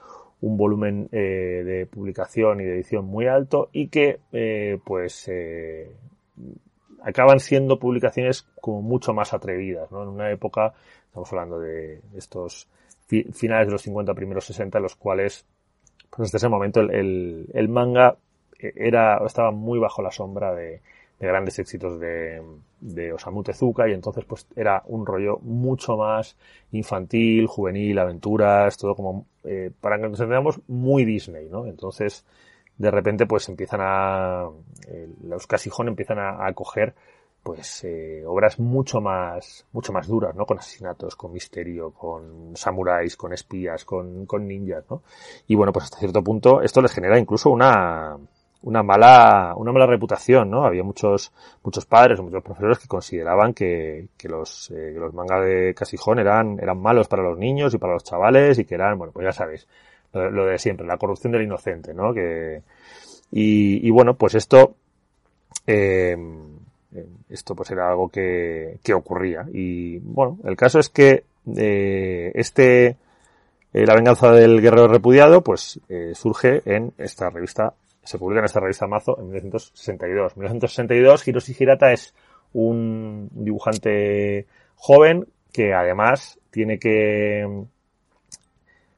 [0.41, 5.91] un volumen eh, de publicación y de edición muy alto y que eh, pues eh,
[7.01, 10.03] acaban siendo publicaciones como mucho más atrevidas, ¿no?
[10.03, 10.73] En una época,
[11.07, 12.67] estamos hablando de estos
[13.07, 15.45] finales de los 50, primeros 60, en los cuales,
[16.09, 18.17] pues hasta ese momento el, el, el manga
[18.59, 20.81] era, estaba muy bajo la sombra de,
[21.19, 22.41] de grandes éxitos de,
[22.81, 26.37] de Osamu Tezuka y entonces pues era un rollo mucho más
[26.71, 31.65] infantil, juvenil, aventuras, todo como, eh, para que nos entendamos, muy Disney, ¿no?
[31.65, 32.25] Entonces,
[32.77, 34.49] de repente pues empiezan a,
[34.87, 36.93] eh, los Casijón empiezan a, a coger
[37.45, 43.15] pues eh, obras mucho más mucho más duras no con asesinatos con misterio con samuráis
[43.15, 45.03] con espías con, con ninjas no
[45.45, 48.17] y bueno pues hasta cierto punto esto les genera incluso una
[48.65, 50.65] una mala, una mala reputación, ¿no?
[50.65, 51.31] Había muchos,
[51.63, 55.73] muchos padres o muchos profesores que consideraban que, que los, eh, que los mangas de
[55.73, 59.13] Casijón eran, eran malos para los niños y para los chavales y que eran, bueno,
[59.13, 59.67] pues ya sabéis,
[60.13, 62.13] lo, de siempre, la corrupción del inocente, ¿no?
[62.13, 62.61] Que,
[63.31, 64.75] y, y bueno, pues esto,
[65.67, 66.17] eh,
[67.29, 69.45] esto pues era algo que, que ocurría.
[69.53, 71.23] Y bueno, el caso es que
[71.55, 72.97] eh, este,
[73.73, 77.73] eh, La venganza del guerrero repudiado, pues eh, surge en esta revista
[78.05, 80.33] se publica en esta revista Mazo en 1962.
[80.33, 82.13] En 1962 Hiroshi Hirata es
[82.53, 87.65] un dibujante joven que además tiene que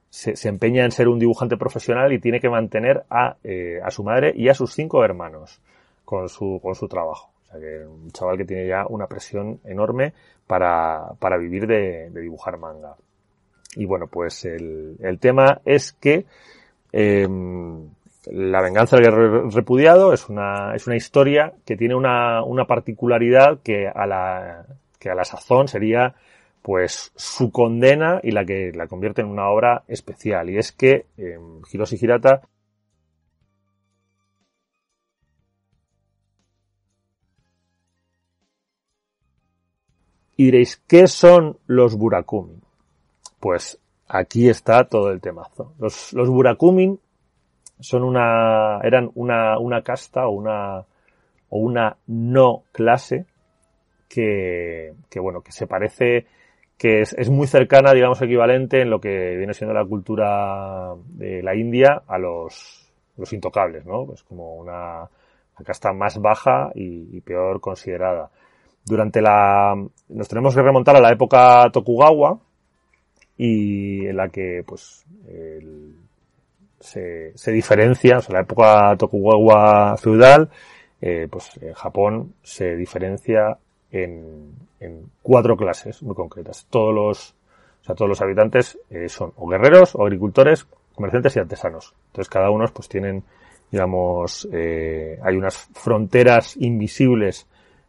[0.10, 4.04] se, empeña en ser un dibujante profesional y tiene que mantener a, eh, a su
[4.04, 5.62] madre y a sus cinco hermanos
[6.04, 7.32] con su, con su trabajo.
[7.44, 10.14] O sea que un chaval que tiene ya una presión enorme
[10.46, 12.96] para, para vivir de, dibujar manga.
[13.76, 16.26] Y bueno, pues el, el tema es que
[16.92, 17.28] eh,
[18.32, 23.60] la venganza del guerrero repudiado es una, es una historia que tiene una, una particularidad
[23.62, 24.66] que a la,
[25.00, 26.16] que a la sazón sería
[26.62, 30.50] pues su condena y la que la convierte en una obra especial.
[30.50, 31.38] Y es que eh,
[31.72, 32.42] Hiroshi Hirata
[40.40, 42.62] Y diréis, ¿qué son los Burakumin?
[43.40, 45.74] Pues aquí está todo el temazo.
[45.80, 47.00] Los, los Burakumin
[47.80, 50.80] son una, eran una, una casta o una,
[51.50, 53.26] o una no clase
[54.10, 56.26] que, que bueno, que se parece,
[56.78, 61.44] que es, es, muy cercana, digamos, equivalente en lo que viene siendo la cultura de
[61.44, 64.06] la India a los, los intocables, ¿no?
[64.06, 68.30] Pues como una, una casta más baja y, y, peor considerada.
[68.86, 69.76] Durante la,
[70.10, 72.40] nos tenemos que remontar a la época Tokugawa
[73.38, 75.94] y en la que, pues, el,
[76.88, 80.50] se, diferencia, o sea, la época Tokugawa feudal,
[81.02, 83.58] eh, pues en Japón se diferencia
[83.92, 86.66] en, en, cuatro clases muy concretas.
[86.70, 87.36] Todos los,
[87.82, 91.94] o sea, todos los habitantes eh, son o guerreros, o agricultores, comerciantes y artesanos.
[92.08, 93.24] Entonces cada uno pues tienen,
[93.72, 97.48] digamos, eh, hay unas fronteras invisibles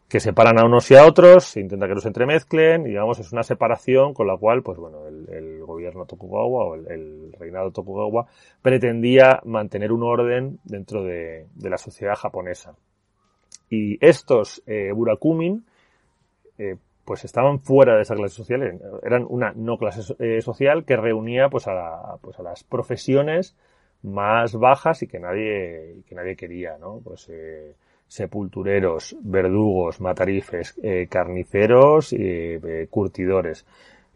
[0.08, 3.30] que separan a unos y a otros, intenta que no se entremezclen, y digamos, es
[3.30, 8.26] una separación con la cual, pues bueno, el, gobierno Tokugawa o el, el, reinado Tokugawa
[8.62, 12.74] pretendía mantener un orden dentro de, de la sociedad japonesa.
[13.68, 15.64] Y estos eh, Burakumin,
[16.56, 20.96] eh, pues estaban fuera de esa clase social, eran una no clase eh, social que
[20.96, 23.56] reunía pues a, la, pues a las profesiones
[24.02, 27.00] más bajas y que nadie, que nadie quería, ¿no?
[27.02, 27.74] Pues eh,
[28.08, 33.66] sepultureros, verdugos, matarifes, eh, carniceros y eh, curtidores.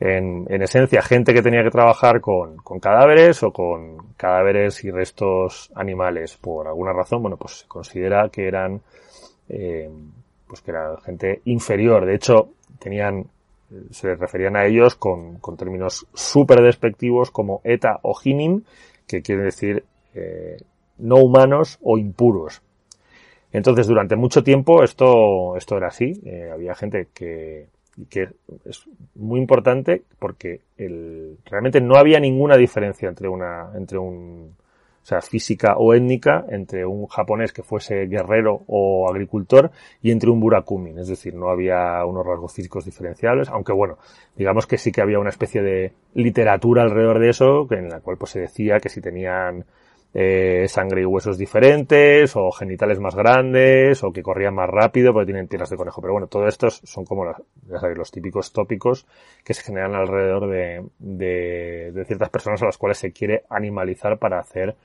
[0.00, 5.70] En, en, esencia, gente que tenía que trabajar con, cadáveres o con cadáveres y restos
[5.76, 8.80] animales por alguna razón, bueno, pues se considera que eran,
[9.48, 9.88] eh,
[10.48, 12.04] pues que era gente inferior.
[12.04, 12.48] De hecho,
[12.80, 13.26] tenían
[13.90, 18.66] se referían a ellos con, con términos súper despectivos como eta o hinin,
[19.06, 19.84] que quiere decir
[20.98, 22.60] no humanos o impuros.
[23.52, 26.20] Entonces, durante mucho tiempo esto, esto era así.
[26.24, 27.66] Eh, había gente que,
[28.08, 28.28] que
[28.64, 28.84] es
[29.14, 34.54] muy importante porque el, realmente no había ninguna diferencia entre una, entre un,
[35.02, 40.30] o sea, física o étnica entre un japonés que fuese guerrero o agricultor y entre
[40.30, 40.98] un burakumin.
[40.98, 43.98] Es decir, no había unos rasgos físicos diferenciables, aunque bueno,
[44.36, 48.16] digamos que sí que había una especie de literatura alrededor de eso, en la cual
[48.16, 49.64] pues se decía que si tenían
[50.14, 55.26] eh, sangre y huesos diferentes, o genitales más grandes, o que corrían más rápido porque
[55.26, 56.00] tienen piernas de conejo.
[56.00, 59.06] Pero bueno, todo estos son como ya sabéis, los típicos tópicos
[59.44, 64.18] que se generan alrededor de, de, de, ciertas personas a las cuales se quiere animalizar
[64.18, 64.76] para hacer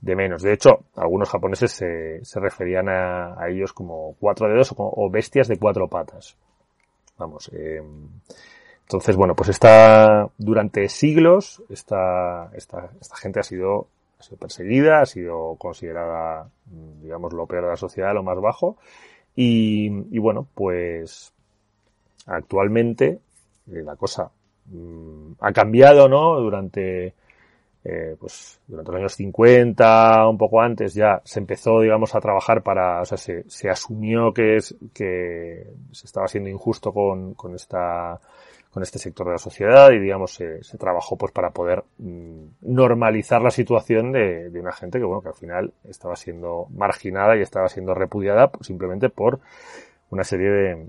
[0.00, 0.42] de menos.
[0.42, 5.88] De hecho, algunos japoneses se, referían a, ellos como cuatro dedos o, bestias de cuatro
[5.88, 6.36] patas.
[7.18, 7.82] Vamos, eh,
[8.82, 13.88] entonces, bueno, pues esta, durante siglos, esta, esta, esta gente ha sido
[14.20, 16.48] ha sido perseguida, ha sido considerada,
[17.02, 18.76] digamos, lo peor de la sociedad, lo más bajo.
[19.34, 21.32] Y, y bueno, pues
[22.26, 23.18] actualmente
[23.72, 24.30] eh, la cosa
[24.66, 26.38] mmm, ha cambiado, ¿no?
[26.38, 27.14] Durante,
[27.82, 32.62] eh, pues, durante los años 50, un poco antes, ya se empezó, digamos, a trabajar
[32.62, 37.54] para, o sea, se, se asumió que es, que se estaba siendo injusto con, con
[37.54, 38.20] esta,
[38.72, 43.42] con este sector de la sociedad y digamos se, trabajó pues para poder mmm, normalizar
[43.42, 47.42] la situación de, de, una gente que bueno que al final estaba siendo marginada y
[47.42, 49.40] estaba siendo repudiada simplemente por
[50.10, 50.88] una serie de,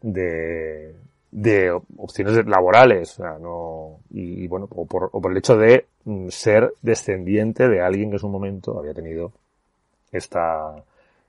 [0.00, 0.94] de,
[1.30, 5.56] de opciones laborales o sea, no, y, y, bueno o por, o por el hecho
[5.56, 9.32] de mm, ser descendiente de alguien que en su momento había tenido
[10.12, 10.82] esta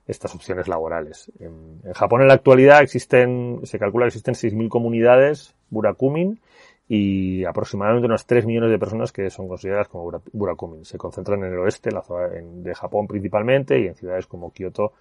[0.07, 1.31] estas opciones laborales.
[1.39, 6.39] En, Japón en la actualidad existen, se calcula que existen 6.000 comunidades burakumin
[6.87, 10.85] y aproximadamente unos 3 millones de personas que son consideradas como burakumin.
[10.85, 14.93] Se concentran en el oeste la zona de Japón principalmente y en ciudades como Kioto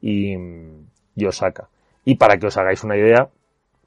[0.00, 0.36] y,
[1.16, 1.68] y Osaka.
[2.04, 3.28] Y para que os hagáis una idea,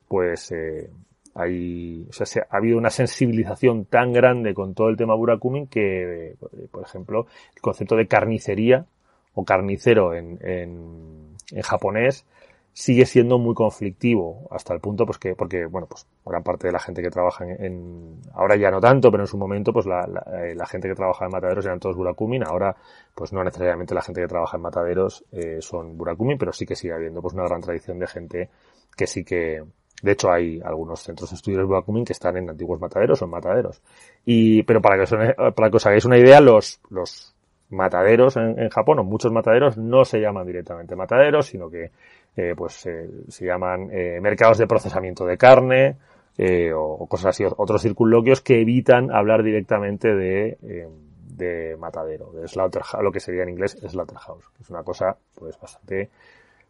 [0.07, 0.89] pues eh,
[1.36, 5.67] hay, o sea, se, ha habido una sensibilización tan grande con todo el tema burakumin
[5.67, 6.36] que,
[6.71, 8.86] por ejemplo, el concepto de carnicería
[9.34, 12.25] o carnicero en, en, en, japonés
[12.71, 16.73] sigue siendo muy conflictivo hasta el punto pues que porque bueno pues gran parte de
[16.73, 20.07] la gente que trabaja en, ahora ya no tanto pero en su momento pues la,
[20.07, 22.75] la, eh, la, gente que trabaja en mataderos eran todos burakumin ahora
[23.13, 26.75] pues no necesariamente la gente que trabaja en mataderos eh, son burakumin pero sí que
[26.75, 28.49] sigue habiendo pues una gran tradición de gente
[28.95, 29.63] que sí que
[30.03, 33.31] de hecho, hay algunos centros de estudios Burakumin que están en antiguos mataderos o en
[33.31, 33.81] mataderos.
[34.25, 37.32] Y, pero para que os, para que os hagáis una idea, los, los
[37.74, 41.91] mataderos en, Japón, o muchos mataderos, no se llaman directamente mataderos, sino que
[42.36, 45.97] eh, pues eh, se llaman eh, mercados de procesamiento de carne
[46.38, 50.88] eh, o, o, cosas así, otros circunloquios que evitan hablar directamente de, eh,
[51.28, 55.59] de matadero, de slaughterhouse, lo que sería en inglés slaughterhouse, que es una cosa pues
[55.59, 56.09] bastante,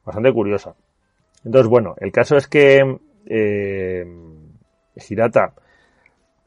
[0.04, 0.76] bastante curiosa.
[1.45, 2.97] Entonces, bueno, el caso es que
[4.95, 5.54] Hirata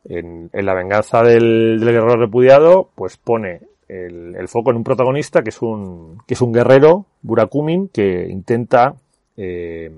[0.09, 5.43] en, en, la venganza del, del guerrero repudiado, pues pone el, foco en un protagonista
[5.43, 8.95] que es un, que es un guerrero, Burakumin, que intenta,
[9.37, 9.91] eh,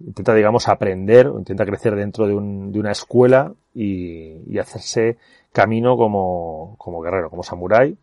[0.00, 5.16] intenta, digamos, aprender intenta crecer dentro de, un, de una escuela y, y, hacerse
[5.52, 7.96] camino como, como guerrero, como samurái,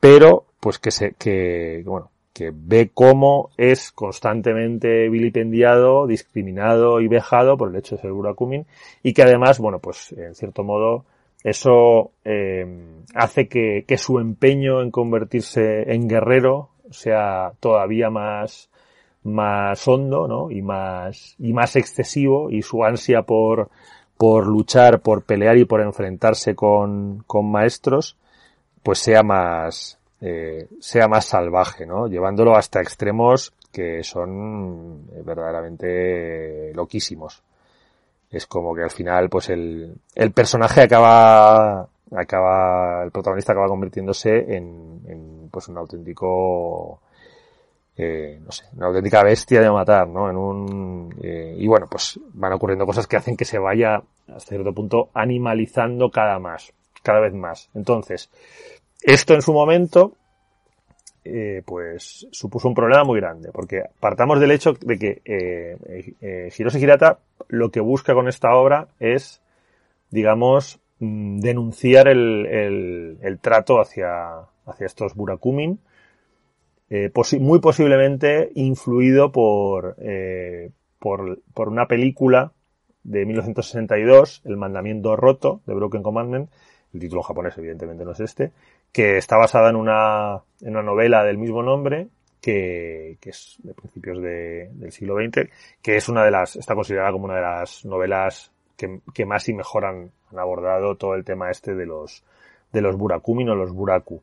[0.00, 7.56] pero pues que se, que, bueno, que ve cómo es constantemente vilipendiado, discriminado y vejado
[7.56, 8.64] por el hecho de ser Burakumin
[9.02, 11.04] y que además, bueno, pues en cierto modo,
[11.44, 12.66] eso eh,
[13.14, 18.70] hace que, que, su empeño en convertirse en guerrero sea todavía más,
[19.22, 20.50] más hondo, ¿no?
[20.50, 23.70] Y más, y más excesivo y su ansia por,
[24.16, 28.16] por luchar, por pelear y por enfrentarse con, con maestros,
[28.82, 32.08] pues sea más, eh, sea más salvaje, ¿no?
[32.08, 37.42] Llevándolo hasta extremos que son verdaderamente loquísimos
[38.30, 44.54] es como que al final, pues el, el personaje acaba, acaba, el protagonista acaba convirtiéndose
[44.54, 47.00] en, en pues un auténtico,
[47.96, 50.28] eh, no sé, una auténtica bestia de matar, ¿no?
[50.28, 54.50] En un, eh, y bueno, pues van ocurriendo cosas que hacen que se vaya, hasta
[54.50, 56.72] cierto punto, animalizando cada más,
[57.02, 57.70] cada vez más.
[57.74, 58.30] Entonces,
[59.02, 60.12] esto en su momento,
[61.28, 65.76] eh, pues supuso un problema muy grande, porque partamos del hecho de que eh,
[66.20, 67.18] eh, Hiroshi Hirata
[67.48, 69.42] lo que busca con esta obra es,
[70.10, 75.78] digamos, mm, denunciar el, el, trato hacia, hacia estos Burakumin,
[76.90, 77.10] eh,
[77.40, 82.52] muy posiblemente influido por, eh, por, por una película
[83.04, 86.50] de 1962, El mandamiento roto, de Broken Commandment,
[86.94, 88.52] el título japonés evidentemente no es este,
[88.92, 92.08] que está basada en una, en una novela del mismo nombre,
[92.40, 95.48] que, que es de principios de, del siglo XX,
[95.82, 99.48] que es una de las, está considerada como una de las novelas que, que más
[99.48, 102.22] y mejor han, abordado todo el tema este de los,
[102.70, 104.22] de los Burakumi o los Buraku.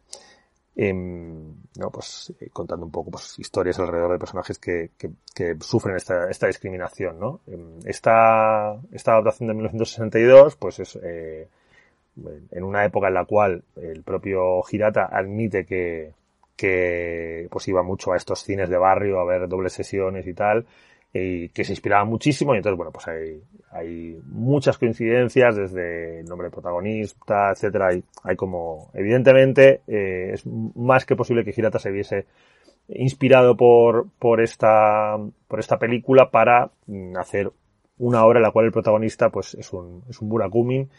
[0.78, 5.96] Eh, no, pues eh, contando un poco pues, historias alrededor de personajes que, que, sufren
[5.96, 7.42] esta, esta discriminación, ¿no?
[7.48, 11.48] Eh, esta, esta adaptación de 1962, pues es eh,
[12.52, 16.14] en una época en la cual el propio Hirata admite que,
[16.56, 20.66] que pues iba mucho a estos cines de barrio a ver dobles sesiones y tal,
[21.14, 23.42] y que se inspiraba muchísimo y entonces bueno pues hay,
[23.72, 27.90] hay muchas coincidencias desde el nombre del protagonista etcétera
[28.24, 32.26] hay, como evidentemente eh, es más que posible que Hirata se viese
[32.90, 36.72] inspirado por por esta por esta película para
[37.18, 37.50] hacer
[37.98, 40.90] una obra en la cual el protagonista pues es un es un Burakumin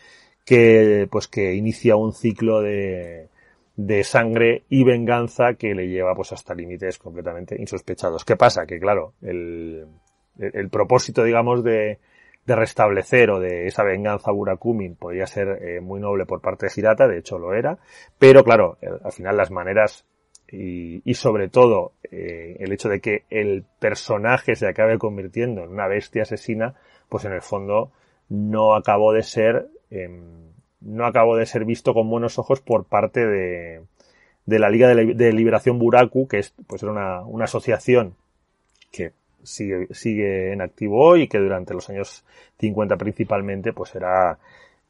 [0.47, 3.29] que pues que inicia un ciclo de
[3.77, 8.25] de sangre y venganza que le lleva pues hasta límites completamente insospechados.
[8.25, 8.67] ¿Qué pasa?
[8.67, 9.87] Que claro, el,
[10.39, 11.99] el, propósito, digamos, de,
[12.47, 16.73] de, restablecer o de esa venganza Burakumin podría ser eh, muy noble por parte de
[16.75, 17.79] Hirata, de hecho lo era,
[18.19, 20.07] pero claro, el, al final las maneras
[20.51, 25.71] y, y sobre todo eh, el hecho de que el personaje se acabe convirtiendo en
[25.71, 26.75] una bestia asesina,
[27.11, 27.93] pues en el fondo
[28.31, 30.09] no acabó de ser eh,
[30.81, 33.83] no acabó de ser visto con buenos ojos por parte de,
[34.47, 38.15] de la Liga de, Liberación Buraku, que es, pues era una, una asociación
[38.93, 39.13] que
[39.43, 42.25] sigue, sigue en activo hoy y que durante los años
[42.59, 44.39] 50 principalmente, pues era,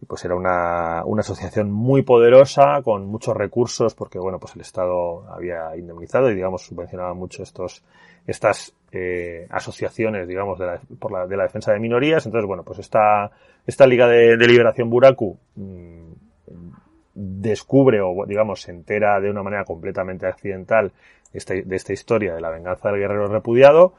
[0.07, 5.25] pues era una, una asociación muy poderosa, con muchos recursos, porque bueno, pues el Estado
[5.31, 7.83] había indemnizado y digamos subvencionaba mucho estos,
[8.27, 12.27] estas eh, asociaciones, digamos, de la, por la, de la defensa de minorías.
[12.27, 13.31] Entonces, bueno, pues esta,
[13.67, 16.13] esta Liga de, Liberación Buraku mmm,
[17.15, 20.93] descubre o, digamos, se entera de una manera completamente accidental
[21.33, 23.95] este, de esta historia de la venganza del guerrero repudiado.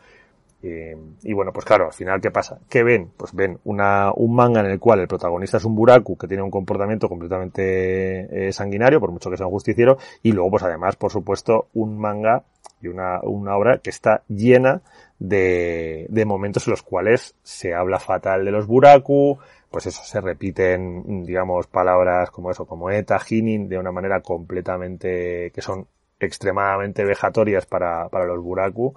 [0.61, 2.59] Y bueno, pues claro, al final, ¿qué pasa?
[2.68, 3.11] ¿Qué ven?
[3.15, 6.51] Pues ven un manga en el cual el protagonista es un buraku que tiene un
[6.51, 11.11] comportamiento completamente eh, sanguinario, por mucho que sea un justiciero, y luego, pues además, por
[11.11, 12.43] supuesto, un manga
[12.82, 14.82] y una, una obra que está llena
[15.20, 19.38] de, de momentos en los cuales se habla fatal de los buraku,
[19.70, 25.51] pues eso, se repiten, digamos, palabras como eso, como eta, hinin, de una manera completamente,
[25.53, 25.88] que son
[26.20, 28.95] extremadamente vejatorias para, para los buraku,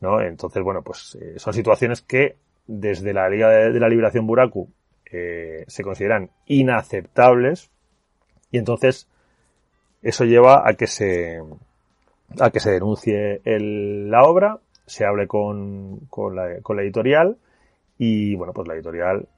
[0.00, 0.20] ¿no?
[0.20, 2.36] Entonces, bueno, pues eh, son situaciones que
[2.66, 4.68] desde la Liga de, la Liberación Buraku
[5.10, 7.70] eh, se consideran inaceptables
[8.50, 9.08] y entonces
[10.02, 11.40] eso lleva a que se
[12.40, 17.36] a que se denuncie el, la obra, se hable con, con, la, con la editorial
[17.98, 19.28] y bueno, pues la editorial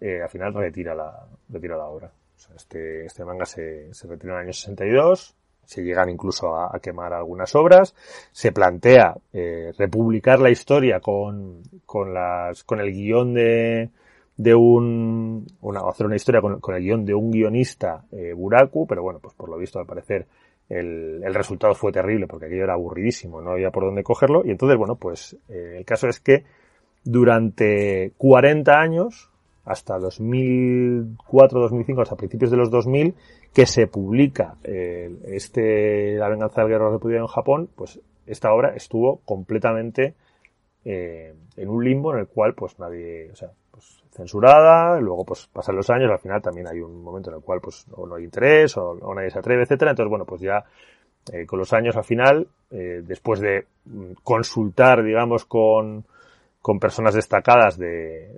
[0.00, 2.10] eh, al final retira la, retira la obra.
[2.54, 7.12] Este, este manga se, se retira en el año 62, se llegan incluso a, quemar
[7.12, 7.94] algunas obras,
[8.32, 13.90] se plantea eh, republicar la historia con, con, las, con el guion de,
[14.36, 15.46] de un,
[15.86, 19.48] hacer una historia con, el guion de un guionista eh, Buraku, pero bueno, pues por
[19.48, 20.26] lo visto al parecer
[20.68, 24.50] el, el, resultado fue terrible porque aquello era aburridísimo, no había por dónde cogerlo y
[24.50, 26.44] entonces bueno, pues el caso es que
[27.04, 29.30] durante 40 años,
[29.68, 33.14] hasta 2004-2005, hasta principios de los 2000,
[33.52, 38.74] que se publica eh, este La venganza del guerrero repudiado en Japón, pues esta obra
[38.74, 40.14] estuvo completamente
[40.84, 45.46] eh, en un limbo en el cual pues nadie, o sea, pues censurada, luego pues
[45.52, 48.14] pasan los años, al final también hay un momento en el cual pues o no
[48.14, 50.64] hay interés o, nadie se atreve, etcétera, entonces bueno, pues ya
[51.32, 53.66] eh, con los años al final, eh, después de
[54.22, 56.06] consultar, digamos, con,
[56.68, 58.28] con personas destacadas de,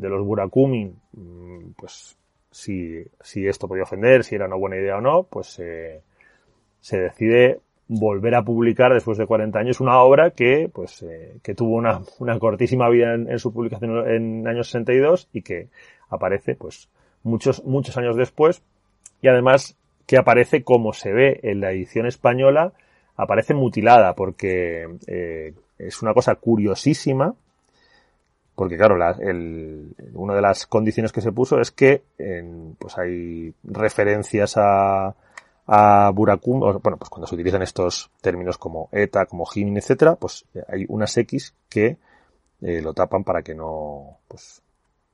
[0.00, 0.90] los Burakumi,
[1.76, 2.16] pues
[2.50, 3.04] si,
[3.46, 6.00] esto podía ofender, si era una buena idea o no, pues eh,
[6.80, 11.54] se decide volver a publicar después de 40 años una obra que, pues, eh, que
[11.54, 12.00] tuvo una,
[12.40, 15.68] cortísima vida en, en, su publicación en años 62 y que
[16.08, 16.88] aparece, pues,
[17.22, 18.62] muchos, muchos años después.
[19.20, 19.76] Y además
[20.06, 22.72] que aparece como se ve en la edición española,
[23.14, 27.34] aparece mutilada porque eh, es una cosa curiosísima
[28.54, 32.96] porque claro, la, el, una de las condiciones que se puso es que en, pues
[32.98, 35.14] hay referencias a,
[35.66, 40.44] a Burakum, bueno, pues cuando se utilizan estos términos como ETA, como Jimin, etcétera, pues
[40.68, 41.96] hay unas X que
[42.60, 44.62] eh, lo tapan para que no, pues,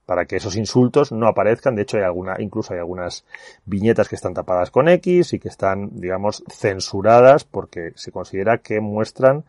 [0.07, 1.77] para que esos insultos no aparezcan.
[1.77, 3.25] De hecho, hay alguna, incluso hay algunas
[3.65, 8.81] viñetas que están tapadas con X y que están, digamos, censuradas porque se considera que
[8.81, 9.45] muestran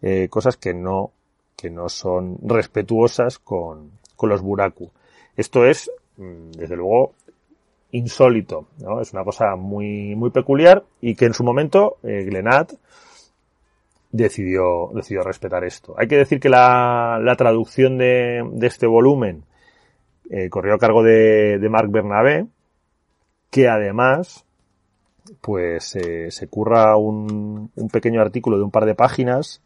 [0.00, 1.12] eh, cosas que no
[1.58, 4.90] que no son respetuosas con, con los buraku.
[5.36, 7.14] Esto es, mm, desde luego,
[7.90, 9.00] insólito, ¿no?
[9.00, 12.74] Es una cosa muy, muy peculiar y que en su momento eh, Glenat
[14.12, 15.94] decidió, decidió respetar esto.
[15.98, 19.42] Hay que decir que la, la traducción de, de este volumen
[20.30, 22.46] eh, corrió a cargo de, de Marc Bernabé,
[23.50, 24.44] que además
[25.40, 29.60] pues eh, se curra un, un, pequeño artículo de un par de páginas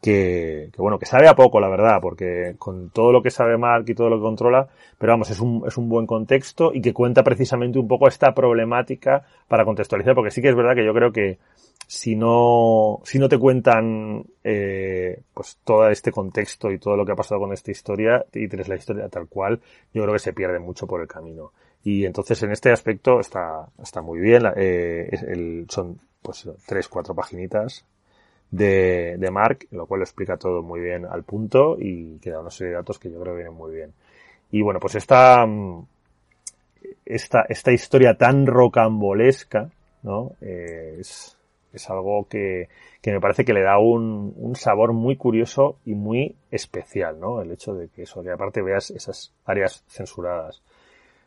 [0.00, 3.56] que, que, bueno, que sabe a poco, la verdad, porque con todo lo que sabe
[3.56, 4.68] Mark y todo lo que controla,
[4.98, 8.34] pero vamos, es un, es un buen contexto y que cuenta precisamente un poco esta
[8.34, 11.38] problemática para contextualizar, porque sí que es verdad que yo creo que
[11.86, 17.12] si no, si no te cuentan, eh, pues todo este contexto y todo lo que
[17.12, 19.60] ha pasado con esta historia y tienes la historia tal cual,
[19.92, 21.52] yo creo que se pierde mucho por el camino.
[21.84, 27.84] Y entonces en este aspecto está, está muy bien, eh, son pues tres, cuatro paginitas
[28.56, 32.70] de, de Mark, lo cual explica todo muy bien al punto y queda una serie
[32.70, 33.92] de datos que yo creo que vienen muy bien.
[34.50, 35.46] Y bueno, pues esta,
[37.04, 39.70] esta, esta historia tan rocambolesca,
[40.02, 40.32] ¿no?
[40.40, 41.36] Eh, es,
[41.72, 42.68] es algo que,
[43.00, 47.42] que me parece que le da un, un, sabor muy curioso y muy especial, ¿no?
[47.42, 50.62] El hecho de que eso, que aparte veas esas áreas censuradas.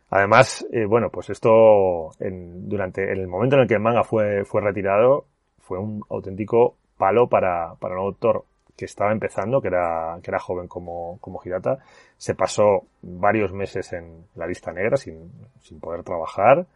[0.10, 4.04] Además, eh, bueno, pues esto, en, durante en el momento en el que el manga
[4.04, 5.26] fue, fue retirado,
[5.60, 8.44] fue un auténtico palo para, para un autor
[8.78, 11.80] que estaba empezando, que era, que era joven como, como Hirata.
[12.18, 15.32] Se pasó varios meses en la lista negra sin,
[15.62, 16.68] sin poder trabajar.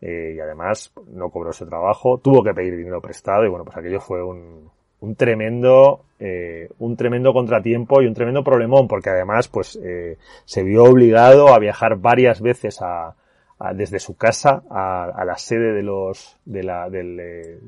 [0.00, 3.76] Eh, y además no cobró ese trabajo, tuvo que pedir dinero prestado y bueno, pues
[3.76, 9.48] aquello fue un, un tremendo, eh, un tremendo contratiempo y un tremendo problemón porque además
[9.48, 13.16] pues eh, se vio obligado a viajar varias veces a,
[13.58, 17.58] a desde su casa a, a, la sede de los, de la, del, eh,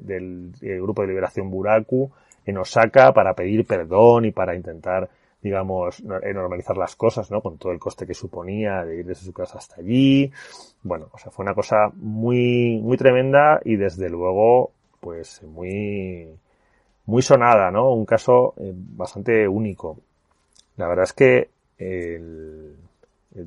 [0.00, 2.10] del, del grupo de liberación Buraku
[2.46, 5.08] en Osaka para pedir perdón y para intentar
[5.40, 7.40] digamos, eh, normalizar las cosas, ¿no?
[7.40, 10.32] Con todo el coste que suponía de ir desde su casa hasta allí.
[10.82, 16.28] Bueno, o sea, fue una cosa muy, muy tremenda y desde luego, pues, muy,
[17.06, 17.92] muy sonada, ¿no?
[17.92, 19.98] Un caso eh, bastante único.
[20.76, 21.50] La verdad es que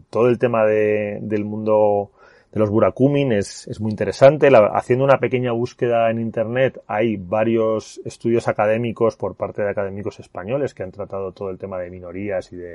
[0.10, 2.12] todo el tema de, del mundo
[2.52, 4.49] de los Burakumin es, es muy interesante.
[4.74, 10.74] Haciendo una pequeña búsqueda en Internet hay varios estudios académicos por parte de académicos españoles
[10.74, 12.74] que han tratado todo el tema de minorías y de,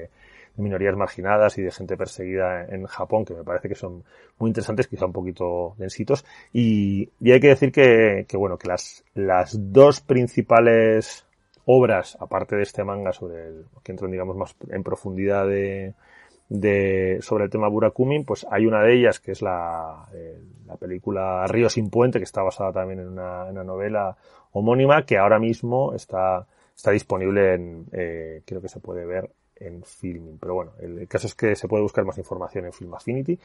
[0.56, 4.02] de minorías marginadas y de gente perseguida en Japón, que me parece que son
[4.38, 6.24] muy interesantes, quizá un poquito densitos.
[6.52, 11.26] Y, y hay que decir que, que, bueno, que las, las dos principales
[11.66, 15.92] obras, aparte de este manga sobre el, que entran, digamos, más en profundidad de,
[16.48, 20.76] de, sobre el tema Burakumin, pues hay una de ellas que es la, eh, la
[20.76, 24.16] película Río sin puente, que está basada también en una, en una novela
[24.52, 29.82] homónima, que ahora mismo está, está disponible en, eh, creo que se puede ver en
[29.82, 30.38] Filming.
[30.38, 33.38] Pero bueno, el, caso es que se puede buscar más información en Film Affinity.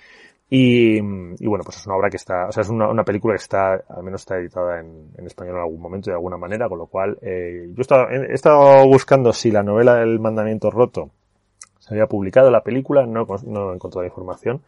[0.50, 3.34] Y, y bueno, pues es una obra que está, o sea, es una, una película
[3.34, 6.68] que está, al menos está editada en, en, español en algún momento de alguna manera,
[6.68, 11.12] con lo cual, eh, yo he he estado buscando si la novela del mandamiento roto
[11.82, 14.62] se había publicado la película, no, no he encontrado información,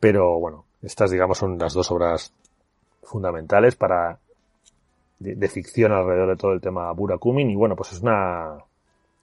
[0.00, 2.34] pero bueno, estas digamos son las dos obras
[3.04, 4.18] fundamentales para
[5.20, 8.58] de, ficción alrededor de todo el tema Burakumin y bueno, pues es una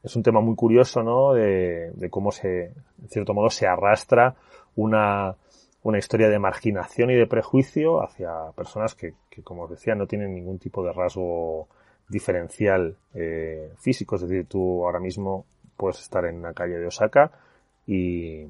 [0.01, 1.33] es un tema muy curioso, ¿no?
[1.33, 4.35] De, de cómo se, en cierto modo, se arrastra
[4.75, 5.35] una,
[5.83, 10.07] una historia de marginación y de prejuicio hacia personas que, que como os decía, no
[10.07, 11.67] tienen ningún tipo de rasgo
[12.09, 15.45] diferencial eh, físico, es decir, tú ahora mismo
[15.75, 17.31] puedes estar en una calle de Osaka
[17.87, 18.45] y,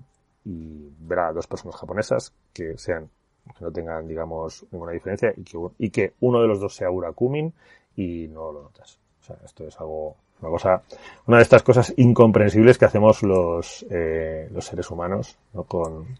[0.45, 3.09] ver a dos personas japonesas que sean
[3.57, 6.89] que no tengan, digamos, ninguna diferencia y que, y que uno de los dos sea
[6.89, 7.53] Urakumin
[7.95, 8.99] y no lo notas.
[9.21, 10.81] O sea, esto es algo, una cosa,
[11.27, 15.63] una de estas cosas incomprensibles que hacemos los, eh, los seres humanos, ¿no?
[15.63, 16.17] Con,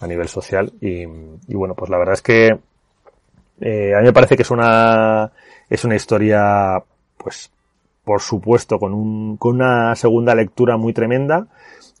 [0.00, 2.58] a nivel social y, y bueno, pues la verdad es que
[3.60, 5.30] eh, a mí me parece que es una,
[5.68, 6.82] es una historia,
[7.16, 7.50] pues,
[8.04, 11.46] por supuesto, con, un, con una segunda lectura muy tremenda.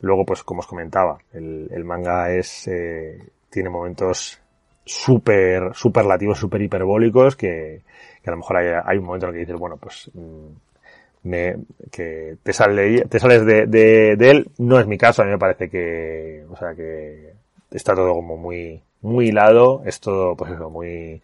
[0.00, 3.18] Luego, pues como os comentaba, el, el manga es, eh,
[3.50, 4.38] tiene momentos
[4.84, 7.82] súper, superlativos, súper hiperbólicos, que,
[8.22, 11.56] que, a lo mejor hay, un momento en el que dices, bueno, pues, mm, me,
[11.90, 14.50] que te, sale, te sales de, de, de, él.
[14.58, 17.32] No es mi caso, a mí me parece que, o sea, que
[17.70, 21.22] está todo como muy, muy hilado, es todo, pues eso, muy,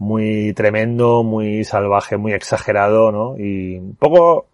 [0.00, 3.36] muy tremendo, muy salvaje, muy exagerado, ¿no?
[3.38, 4.46] Y un poco,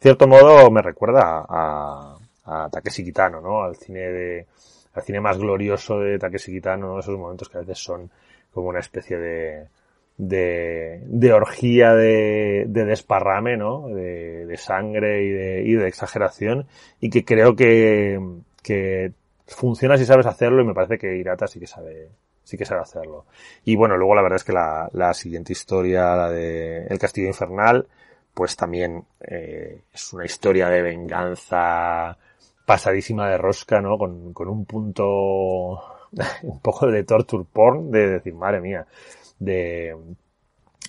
[0.00, 3.62] cierto modo, me recuerda a, a Takeshi Kitano, ¿no?
[3.62, 4.46] Al cine de,
[4.94, 7.00] al cine más glorioso de Takeshi Kitano, ¿no?
[7.00, 8.10] Esos momentos que a veces son
[8.50, 9.66] como una especie de,
[10.16, 13.88] de, de orgía de, de desparrame, ¿no?
[13.88, 16.66] De, de sangre y de, y de exageración
[16.98, 18.18] y que creo que,
[18.62, 19.12] que
[19.46, 22.08] funciona si sabes hacerlo y me parece que Hirata sí que sabe,
[22.44, 23.26] sí que sabe hacerlo.
[23.64, 27.28] Y bueno, luego la verdad es que la, la siguiente historia, la de El Castillo
[27.28, 27.86] Infernal,
[28.34, 32.16] pues también eh, es una historia de venganza
[32.66, 33.98] pasadísima de rosca, ¿no?
[33.98, 35.80] Con, con un punto
[36.42, 38.86] un poco de torture porn, de decir, madre mía,
[39.38, 39.96] de,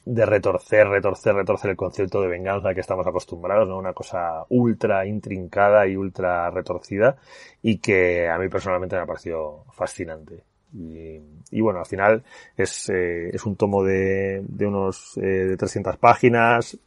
[0.06, 3.78] de retorcer, retorcer, retorcer el concepto de venganza que estamos acostumbrados, ¿no?
[3.78, 7.18] Una cosa ultra intrincada y ultra retorcida
[7.62, 10.44] y que a mí personalmente me ha parecido fascinante.
[10.78, 12.24] Y, bueno, al final
[12.58, 16.78] es, eh, es un tomo de, de unos eh, de 300 páginas,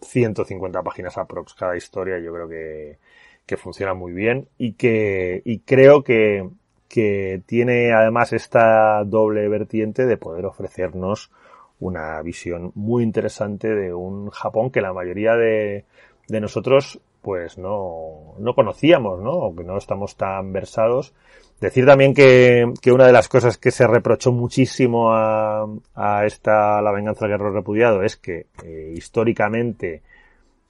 [0.00, 2.98] 150 páginas aprox cada historia, yo creo que,
[3.46, 6.48] que funciona muy bien y que, y creo que,
[6.88, 11.30] que tiene además esta doble vertiente de poder ofrecernos
[11.80, 15.84] una visión muy interesante de un Japón que la mayoría de,
[16.28, 19.30] de nosotros pues no, no conocíamos, ¿no?
[19.30, 21.14] O que no estamos tan versados.
[21.62, 26.82] Decir también que, que una de las cosas que se reprochó muchísimo a, a esta
[26.82, 30.02] La venganza del guerrero repudiado es que eh, históricamente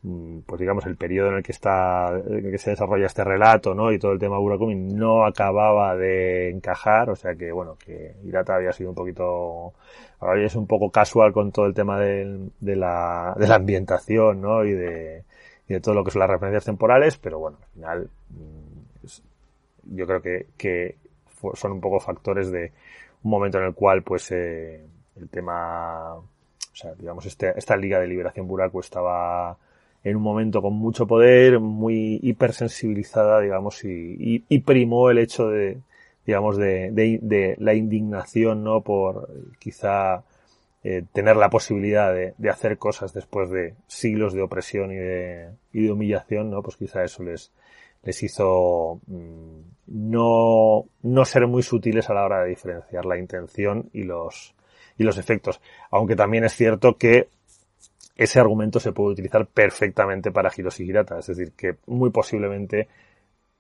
[0.05, 3.23] Mm, pues digamos el periodo en el que está en el que se desarrolla este
[3.23, 7.77] relato no y todo el tema Burakumi no acababa de encajar o sea que bueno
[7.79, 9.75] que Hirata había sido un poquito
[10.19, 14.41] había sido un poco casual con todo el tema de, de la de la ambientación
[14.41, 15.23] no y de
[15.69, 18.72] y de todo lo que son las referencias temporales pero bueno al final mm,
[19.85, 20.97] yo creo que
[21.55, 22.73] son un poco factores de
[23.23, 24.85] un momento en el cual pues eh,
[25.17, 26.25] el tema o
[26.73, 29.57] sea digamos este, esta liga de liberación Buraku estaba
[30.05, 35.79] en un momento con mucho poder, muy hipersensibilizada, digamos, y, y, primó el hecho de,
[36.27, 38.81] digamos, de, de, la indignación, ¿no?
[38.81, 39.29] Por
[39.61, 40.25] quizá
[40.83, 45.51] eh, tener la posibilidad de, de, hacer cosas después de siglos de opresión y de,
[45.73, 46.63] y de humillación, ¿no?
[46.63, 47.53] Pues quizá eso les,
[48.03, 53.89] les hizo mm, no, no ser muy sutiles a la hora de diferenciar la intención
[53.93, 54.55] y los,
[54.99, 55.61] y los efectos.
[55.91, 57.29] Aunque también es cierto que
[58.17, 61.19] ese argumento se puede utilizar perfectamente para Hiroshi Hirata.
[61.19, 62.89] Es decir, que muy posiblemente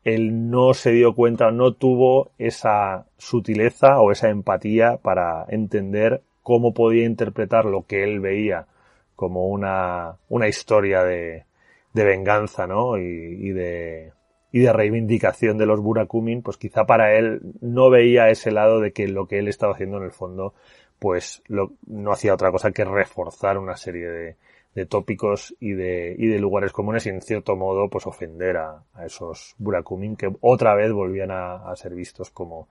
[0.04, 6.74] él no se dio cuenta, no tuvo esa sutileza o esa empatía para entender cómo
[6.74, 8.66] podía interpretar lo que él veía
[9.14, 11.44] como una, una historia de,
[11.92, 12.98] de venganza, ¿no?
[12.98, 14.12] Y, y, de,
[14.52, 18.92] y de reivindicación de los Burakumin, pues quizá para él no veía ese lado de
[18.92, 20.54] que lo que él estaba haciendo en el fondo
[20.98, 24.36] pues lo, no hacía otra cosa que reforzar una serie de,
[24.74, 28.84] de tópicos y de, y de lugares comunes y en cierto modo pues ofender a,
[29.04, 32.68] esos Burakumin que otra vez volvían a, a, ser vistos como,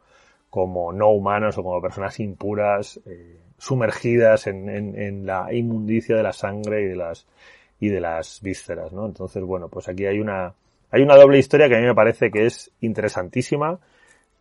[0.50, 6.24] como no humanos o como personas impuras, eh, sumergidas en, en, en, la inmundicia de
[6.24, 7.28] la sangre y de las,
[7.82, 9.06] y de las vísceras, ¿no?
[9.06, 10.54] Entonces, bueno, pues aquí hay una,
[10.92, 13.80] hay una doble historia que a mí me parece que es interesantísima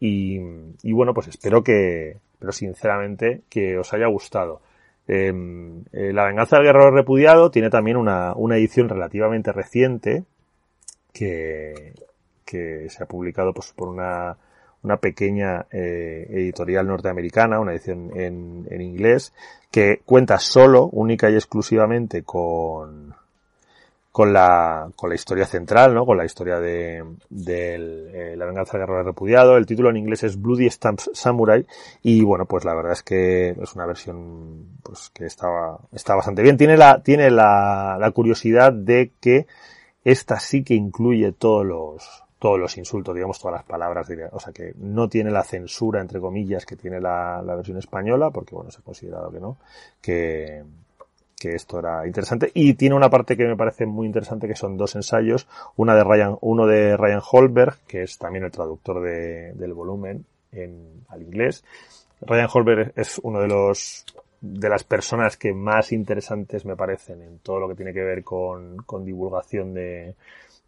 [0.00, 0.38] y,
[0.82, 4.60] y bueno, pues espero que, pero sinceramente que os haya gustado.
[5.06, 10.24] Em, eh, la venganza del guerrero repudiado tiene también una, una edición relativamente reciente
[11.12, 11.94] que,
[12.44, 14.36] que se ha publicado pues, por una,
[14.82, 19.34] una pequeña eh, editorial norteamericana, una edición en, en inglés,
[19.70, 23.14] que cuenta solo, única y exclusivamente con,
[24.12, 26.04] con la, con la historia central, ¿no?
[26.04, 27.74] Con la historia de, de
[28.32, 29.56] eh, la venganza del guerrero repudiado.
[29.56, 31.64] El título en inglés es Bloody Stamps Samurai.
[32.02, 36.42] Y bueno, pues la verdad es que es una versión, pues que estaba, está bastante
[36.42, 36.56] bien.
[36.56, 39.46] Tiene la, tiene la, la curiosidad de que
[40.04, 44.52] esta sí que incluye todos los, todos los insultos, digamos, todas las palabras, o sea
[44.52, 48.70] que no tiene la censura, entre comillas, que tiene la, la versión española, porque bueno,
[48.70, 49.58] se ha considerado que no,
[50.00, 50.64] que,
[51.40, 54.76] que esto era interesante y tiene una parte que me parece muy interesante que son
[54.76, 59.54] dos ensayos, una de Ryan, uno de Ryan Holberg, que es también el traductor de,
[59.54, 61.64] del volumen en, al inglés.
[62.20, 64.04] Ryan Holberg es uno de los
[64.42, 68.22] de las personas que más interesantes me parecen en todo lo que tiene que ver
[68.22, 70.14] con, con divulgación de,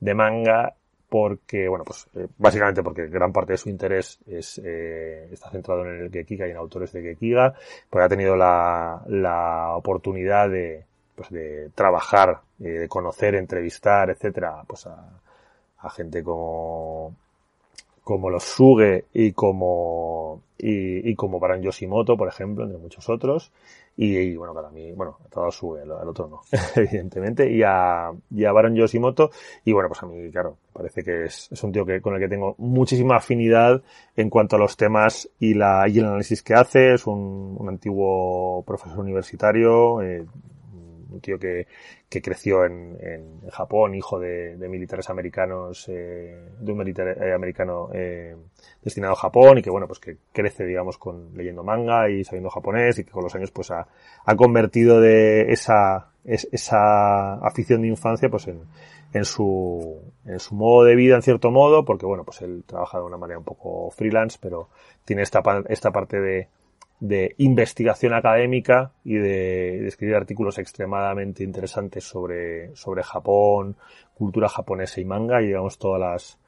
[0.01, 0.75] de manga
[1.13, 5.85] porque, bueno, pues eh, básicamente porque gran parte de su interés es, eh, está centrado
[5.85, 7.53] en el Gekiga y en autores de Gekiga,
[7.91, 14.63] pues ha tenido la, la oportunidad de, pues de trabajar, eh, de conocer, entrevistar, etcétera,
[14.67, 15.21] pues a,
[15.81, 17.15] a gente como,
[18.03, 23.53] como los Suge y como, y, y como Baran Yoshimoto, por ejemplo, entre muchos otros.
[23.95, 26.41] Y, bueno, para mí, bueno, he todo su, el, el, otro no,
[26.77, 29.31] evidentemente, y a, y a Baron Yoshimoto,
[29.65, 32.21] y bueno, pues a mí, claro, parece que es, es un tío que, con el
[32.21, 33.83] que tengo muchísima afinidad
[34.17, 37.69] en cuanto a los temas y la, y el análisis que hace, es un, un
[37.69, 40.25] antiguo profesor universitario, eh,
[41.11, 41.67] un tío que,
[42.13, 47.89] que creció en, en, Japón, hijo de, militares americanos, eh, de un militar eh, americano
[47.95, 48.37] eh,
[48.83, 52.51] destinado a Japón y que bueno, pues que crece, digamos, con leyendo manga y sabiendo
[52.51, 53.87] japonés y que con los años pues ha,
[54.27, 58.61] ha convertido de esa, esa afición de infancia pues en,
[59.15, 62.99] en su, en su modo de vida en cierto modo, porque bueno, pues él trabaja
[62.99, 64.69] de una manera un poco freelance, pero
[65.07, 66.49] tiene esta, esta parte de,
[67.03, 73.75] de investigación académica y de, escribir artículos extremadamente interesantes sobre, sobre Japón,
[74.15, 76.39] cultura japonesa y manga y digamos todas las,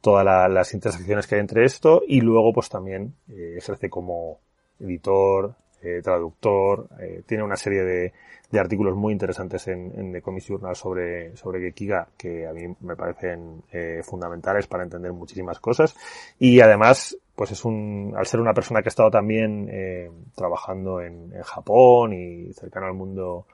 [0.00, 4.40] todas la, las intersecciones que hay entre esto y luego pues también eh, ejerce como
[4.80, 8.12] editor, eh, traductor, eh, tiene una serie de,
[8.50, 12.74] de artículos muy interesantes en, en The Comics Journal sobre, sobre Gekiga que a mí
[12.80, 13.62] me parecen
[14.02, 15.94] fundamentales para entender muchísimas cosas.
[16.40, 21.00] Y además, pues es un, al ser una persona que ha estado también eh, trabajando
[21.00, 23.46] en, en, Japón y cercano al mundo,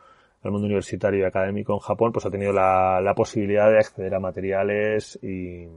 [0.42, 4.14] al mundo universitario y académico en Japón, pues ha tenido la, la posibilidad de acceder
[4.14, 5.68] a materiales y,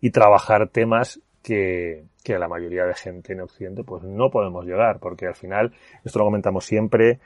[0.00, 4.64] y trabajar temas que, que a la mayoría de gente en Occidente pues no podemos
[4.64, 5.72] llegar, porque al final,
[6.04, 7.18] esto lo comentamos siempre,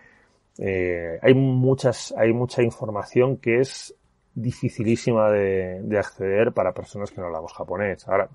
[0.58, 3.94] eh, hay muchas, hay mucha información que es
[4.37, 8.07] dificilísima de, de, acceder para personas que no hablamos japonés.
[8.07, 8.28] Ahora,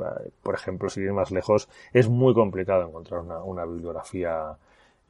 [0.43, 4.57] por ejemplo, si ir más lejos, es muy complicado encontrar una, una bibliografía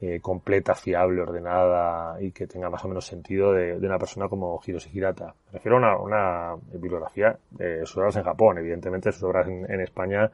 [0.04, 4.60] eh, completa, fiable, ordenada y que tenga más o menos sentido de, una persona como
[4.66, 5.32] Hiroshi Hirata.
[5.46, 8.58] Me refiero a una, bibliografía de sus obras en Japón.
[8.58, 10.28] Evidentemente, sus obras en, en España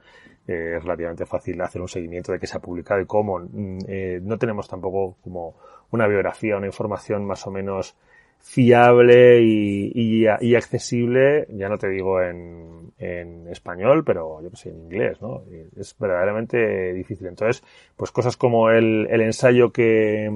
[0.47, 3.41] eh, es relativamente fácil hacer un seguimiento de qué se ha publicado y cómo.
[3.41, 5.57] Mm, eh, no tenemos tampoco como
[5.91, 7.95] una biografía, una información más o menos
[8.41, 10.26] fiable y,
[10.57, 15.43] accesible, ya no te digo en, en español, pero yo que sé, en inglés, ¿no?
[15.76, 17.26] Es verdaderamente difícil.
[17.26, 17.62] Entonces,
[17.97, 20.30] pues cosas como el, ensayo que,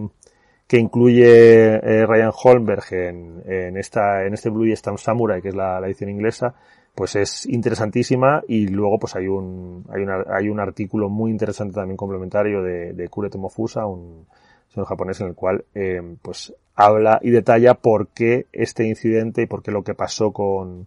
[0.70, 6.10] incluye eh, Ryan Holmberg en, esta, en este Blue Stamp Samurai, que es la, edición
[6.10, 6.54] inglesa,
[6.94, 11.96] pues es interesantísima y luego pues hay un, hay, hay un artículo muy interesante también
[11.96, 14.26] complementario de, de Kure Tomofusa, un,
[14.72, 19.46] señor japonés en el cual eh, pues habla y detalla por qué este incidente y
[19.46, 20.86] por qué lo que pasó con,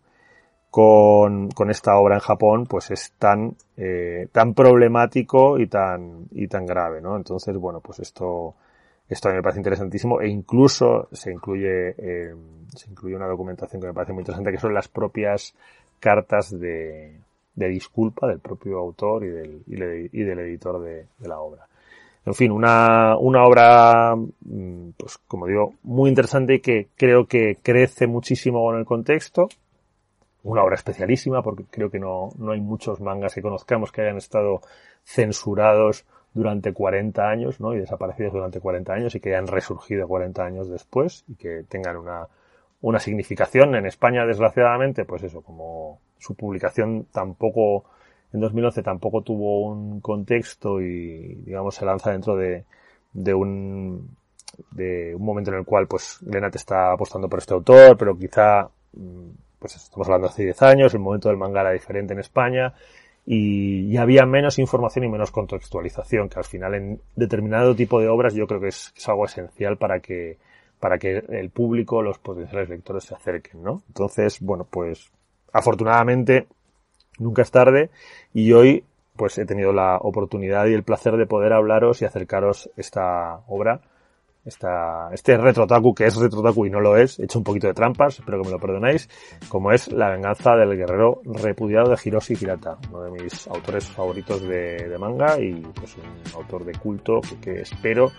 [0.69, 6.47] con, con esta obra en Japón pues es tan, eh, tan problemático y tan, y
[6.47, 7.15] tan grave, ¿no?
[7.15, 8.55] Entonces, bueno, pues esto,
[9.07, 12.35] esto a mí me parece interesantísimo e incluso se incluye, eh,
[12.75, 15.53] se incluye una documentación que me parece muy interesante que son las propias
[15.99, 17.19] cartas de,
[17.55, 19.63] de disculpa del propio autor y del,
[20.11, 21.67] y, del editor de, de la obra.
[22.25, 27.57] En fin, una, una obra, mm, pues como digo, muy interesante y que creo que
[27.61, 29.47] crece muchísimo con el contexto.
[30.43, 34.17] Una obra especialísima porque creo que no, no hay muchos mangas que conozcamos que hayan
[34.17, 34.61] estado
[35.03, 37.73] censurados durante 40 años, ¿no?
[37.73, 41.97] Y desaparecidos durante 40 años y que hayan resurgido 40 años después y que tengan
[41.97, 42.27] una,
[42.81, 43.75] una significación.
[43.75, 47.85] En España, desgraciadamente, pues eso, como su publicación tampoco
[48.35, 52.65] en 2011 tampoco tuvo un contexto y, digamos, se lanza dentro de,
[53.33, 54.15] un,
[54.71, 58.69] de un momento en el cual, pues, Lennart está apostando por este autor, pero quizá,
[58.93, 62.73] mm, pues, estamos hablando hace 10 años, el momento del manga era diferente en España,
[63.25, 68.09] y, y, había menos información y menos contextualización, que al final en determinado tipo de
[68.09, 70.37] obras yo creo que es, es, algo esencial para que,
[70.79, 73.81] para que el público, los potenciales lectores se acerquen, ¿no?
[73.87, 75.09] Entonces, bueno, pues,
[75.53, 76.47] afortunadamente,
[77.19, 77.89] nunca es tarde
[78.33, 78.83] y hoy
[79.15, 83.81] pues he tenido la oportunidad y el placer de poder hablaros y acercaros esta obra,
[84.43, 87.73] esta, este retrotaku que es retrotaku y no lo es, he hecho un poquito de
[87.73, 89.09] trampas, espero que me lo perdonéis,
[89.47, 94.41] como es La venganza del guerrero repudiado de Hiroshi Hirata, uno de mis autores favoritos
[94.41, 98.11] de, manga y pues un autor de culto que, que espero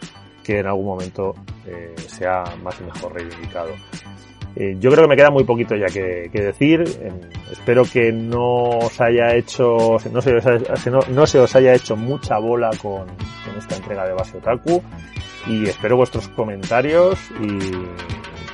[0.43, 1.35] que en algún momento
[1.67, 3.71] eh, sea más y mejor reivindicado.
[4.57, 6.83] Eh, yo creo que me queda muy poquito ya que, decir.
[6.83, 7.13] Eh,
[7.53, 11.95] espero que no os haya hecho, no se, os, no, no se os haya hecho
[11.95, 14.83] mucha bola con, con, esta entrega de Base Otaku.
[15.47, 17.59] Y espero vuestros comentarios y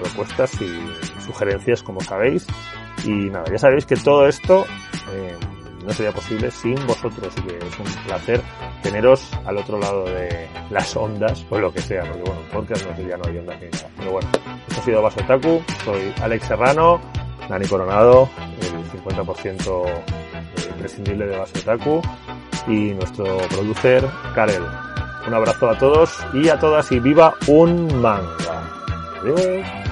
[0.02, 2.46] propuestas y sugerencias, como sabéis.
[3.04, 4.66] Y nada, ya sabéis que todo esto
[5.12, 5.36] eh,
[5.84, 8.42] no sería posible sin vosotros y que es un placer
[8.82, 13.08] teneros al otro lado de las ondas o lo que sea, porque bueno, podcast no
[13.08, 13.88] ya no hay ondas ni nada.
[13.98, 14.28] Pero bueno,
[14.68, 17.00] esto ha sido Basotaku, soy Alex Serrano,
[17.48, 18.28] Dani Coronado,
[18.60, 20.02] el 50%
[20.70, 22.02] imprescindible de Basotaku
[22.66, 24.04] y nuestro producer,
[24.34, 24.62] Karel.
[25.26, 28.62] Un abrazo a todos y a todas y viva un manga.
[29.20, 29.91] Adiós.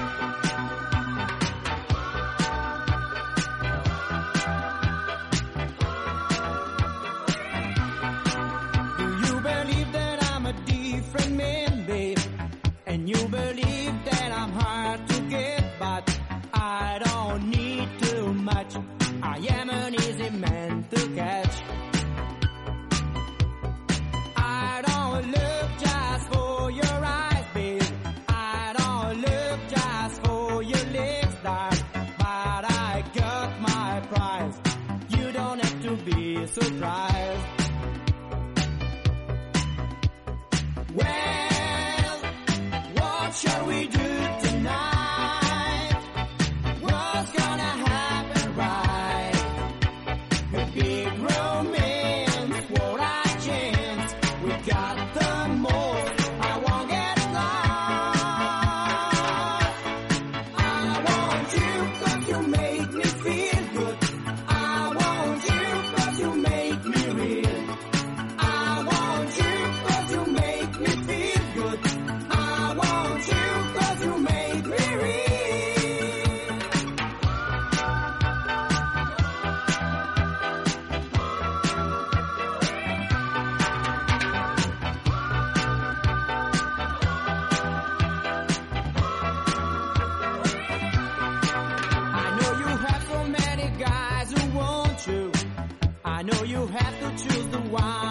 [97.37, 98.10] was the wise.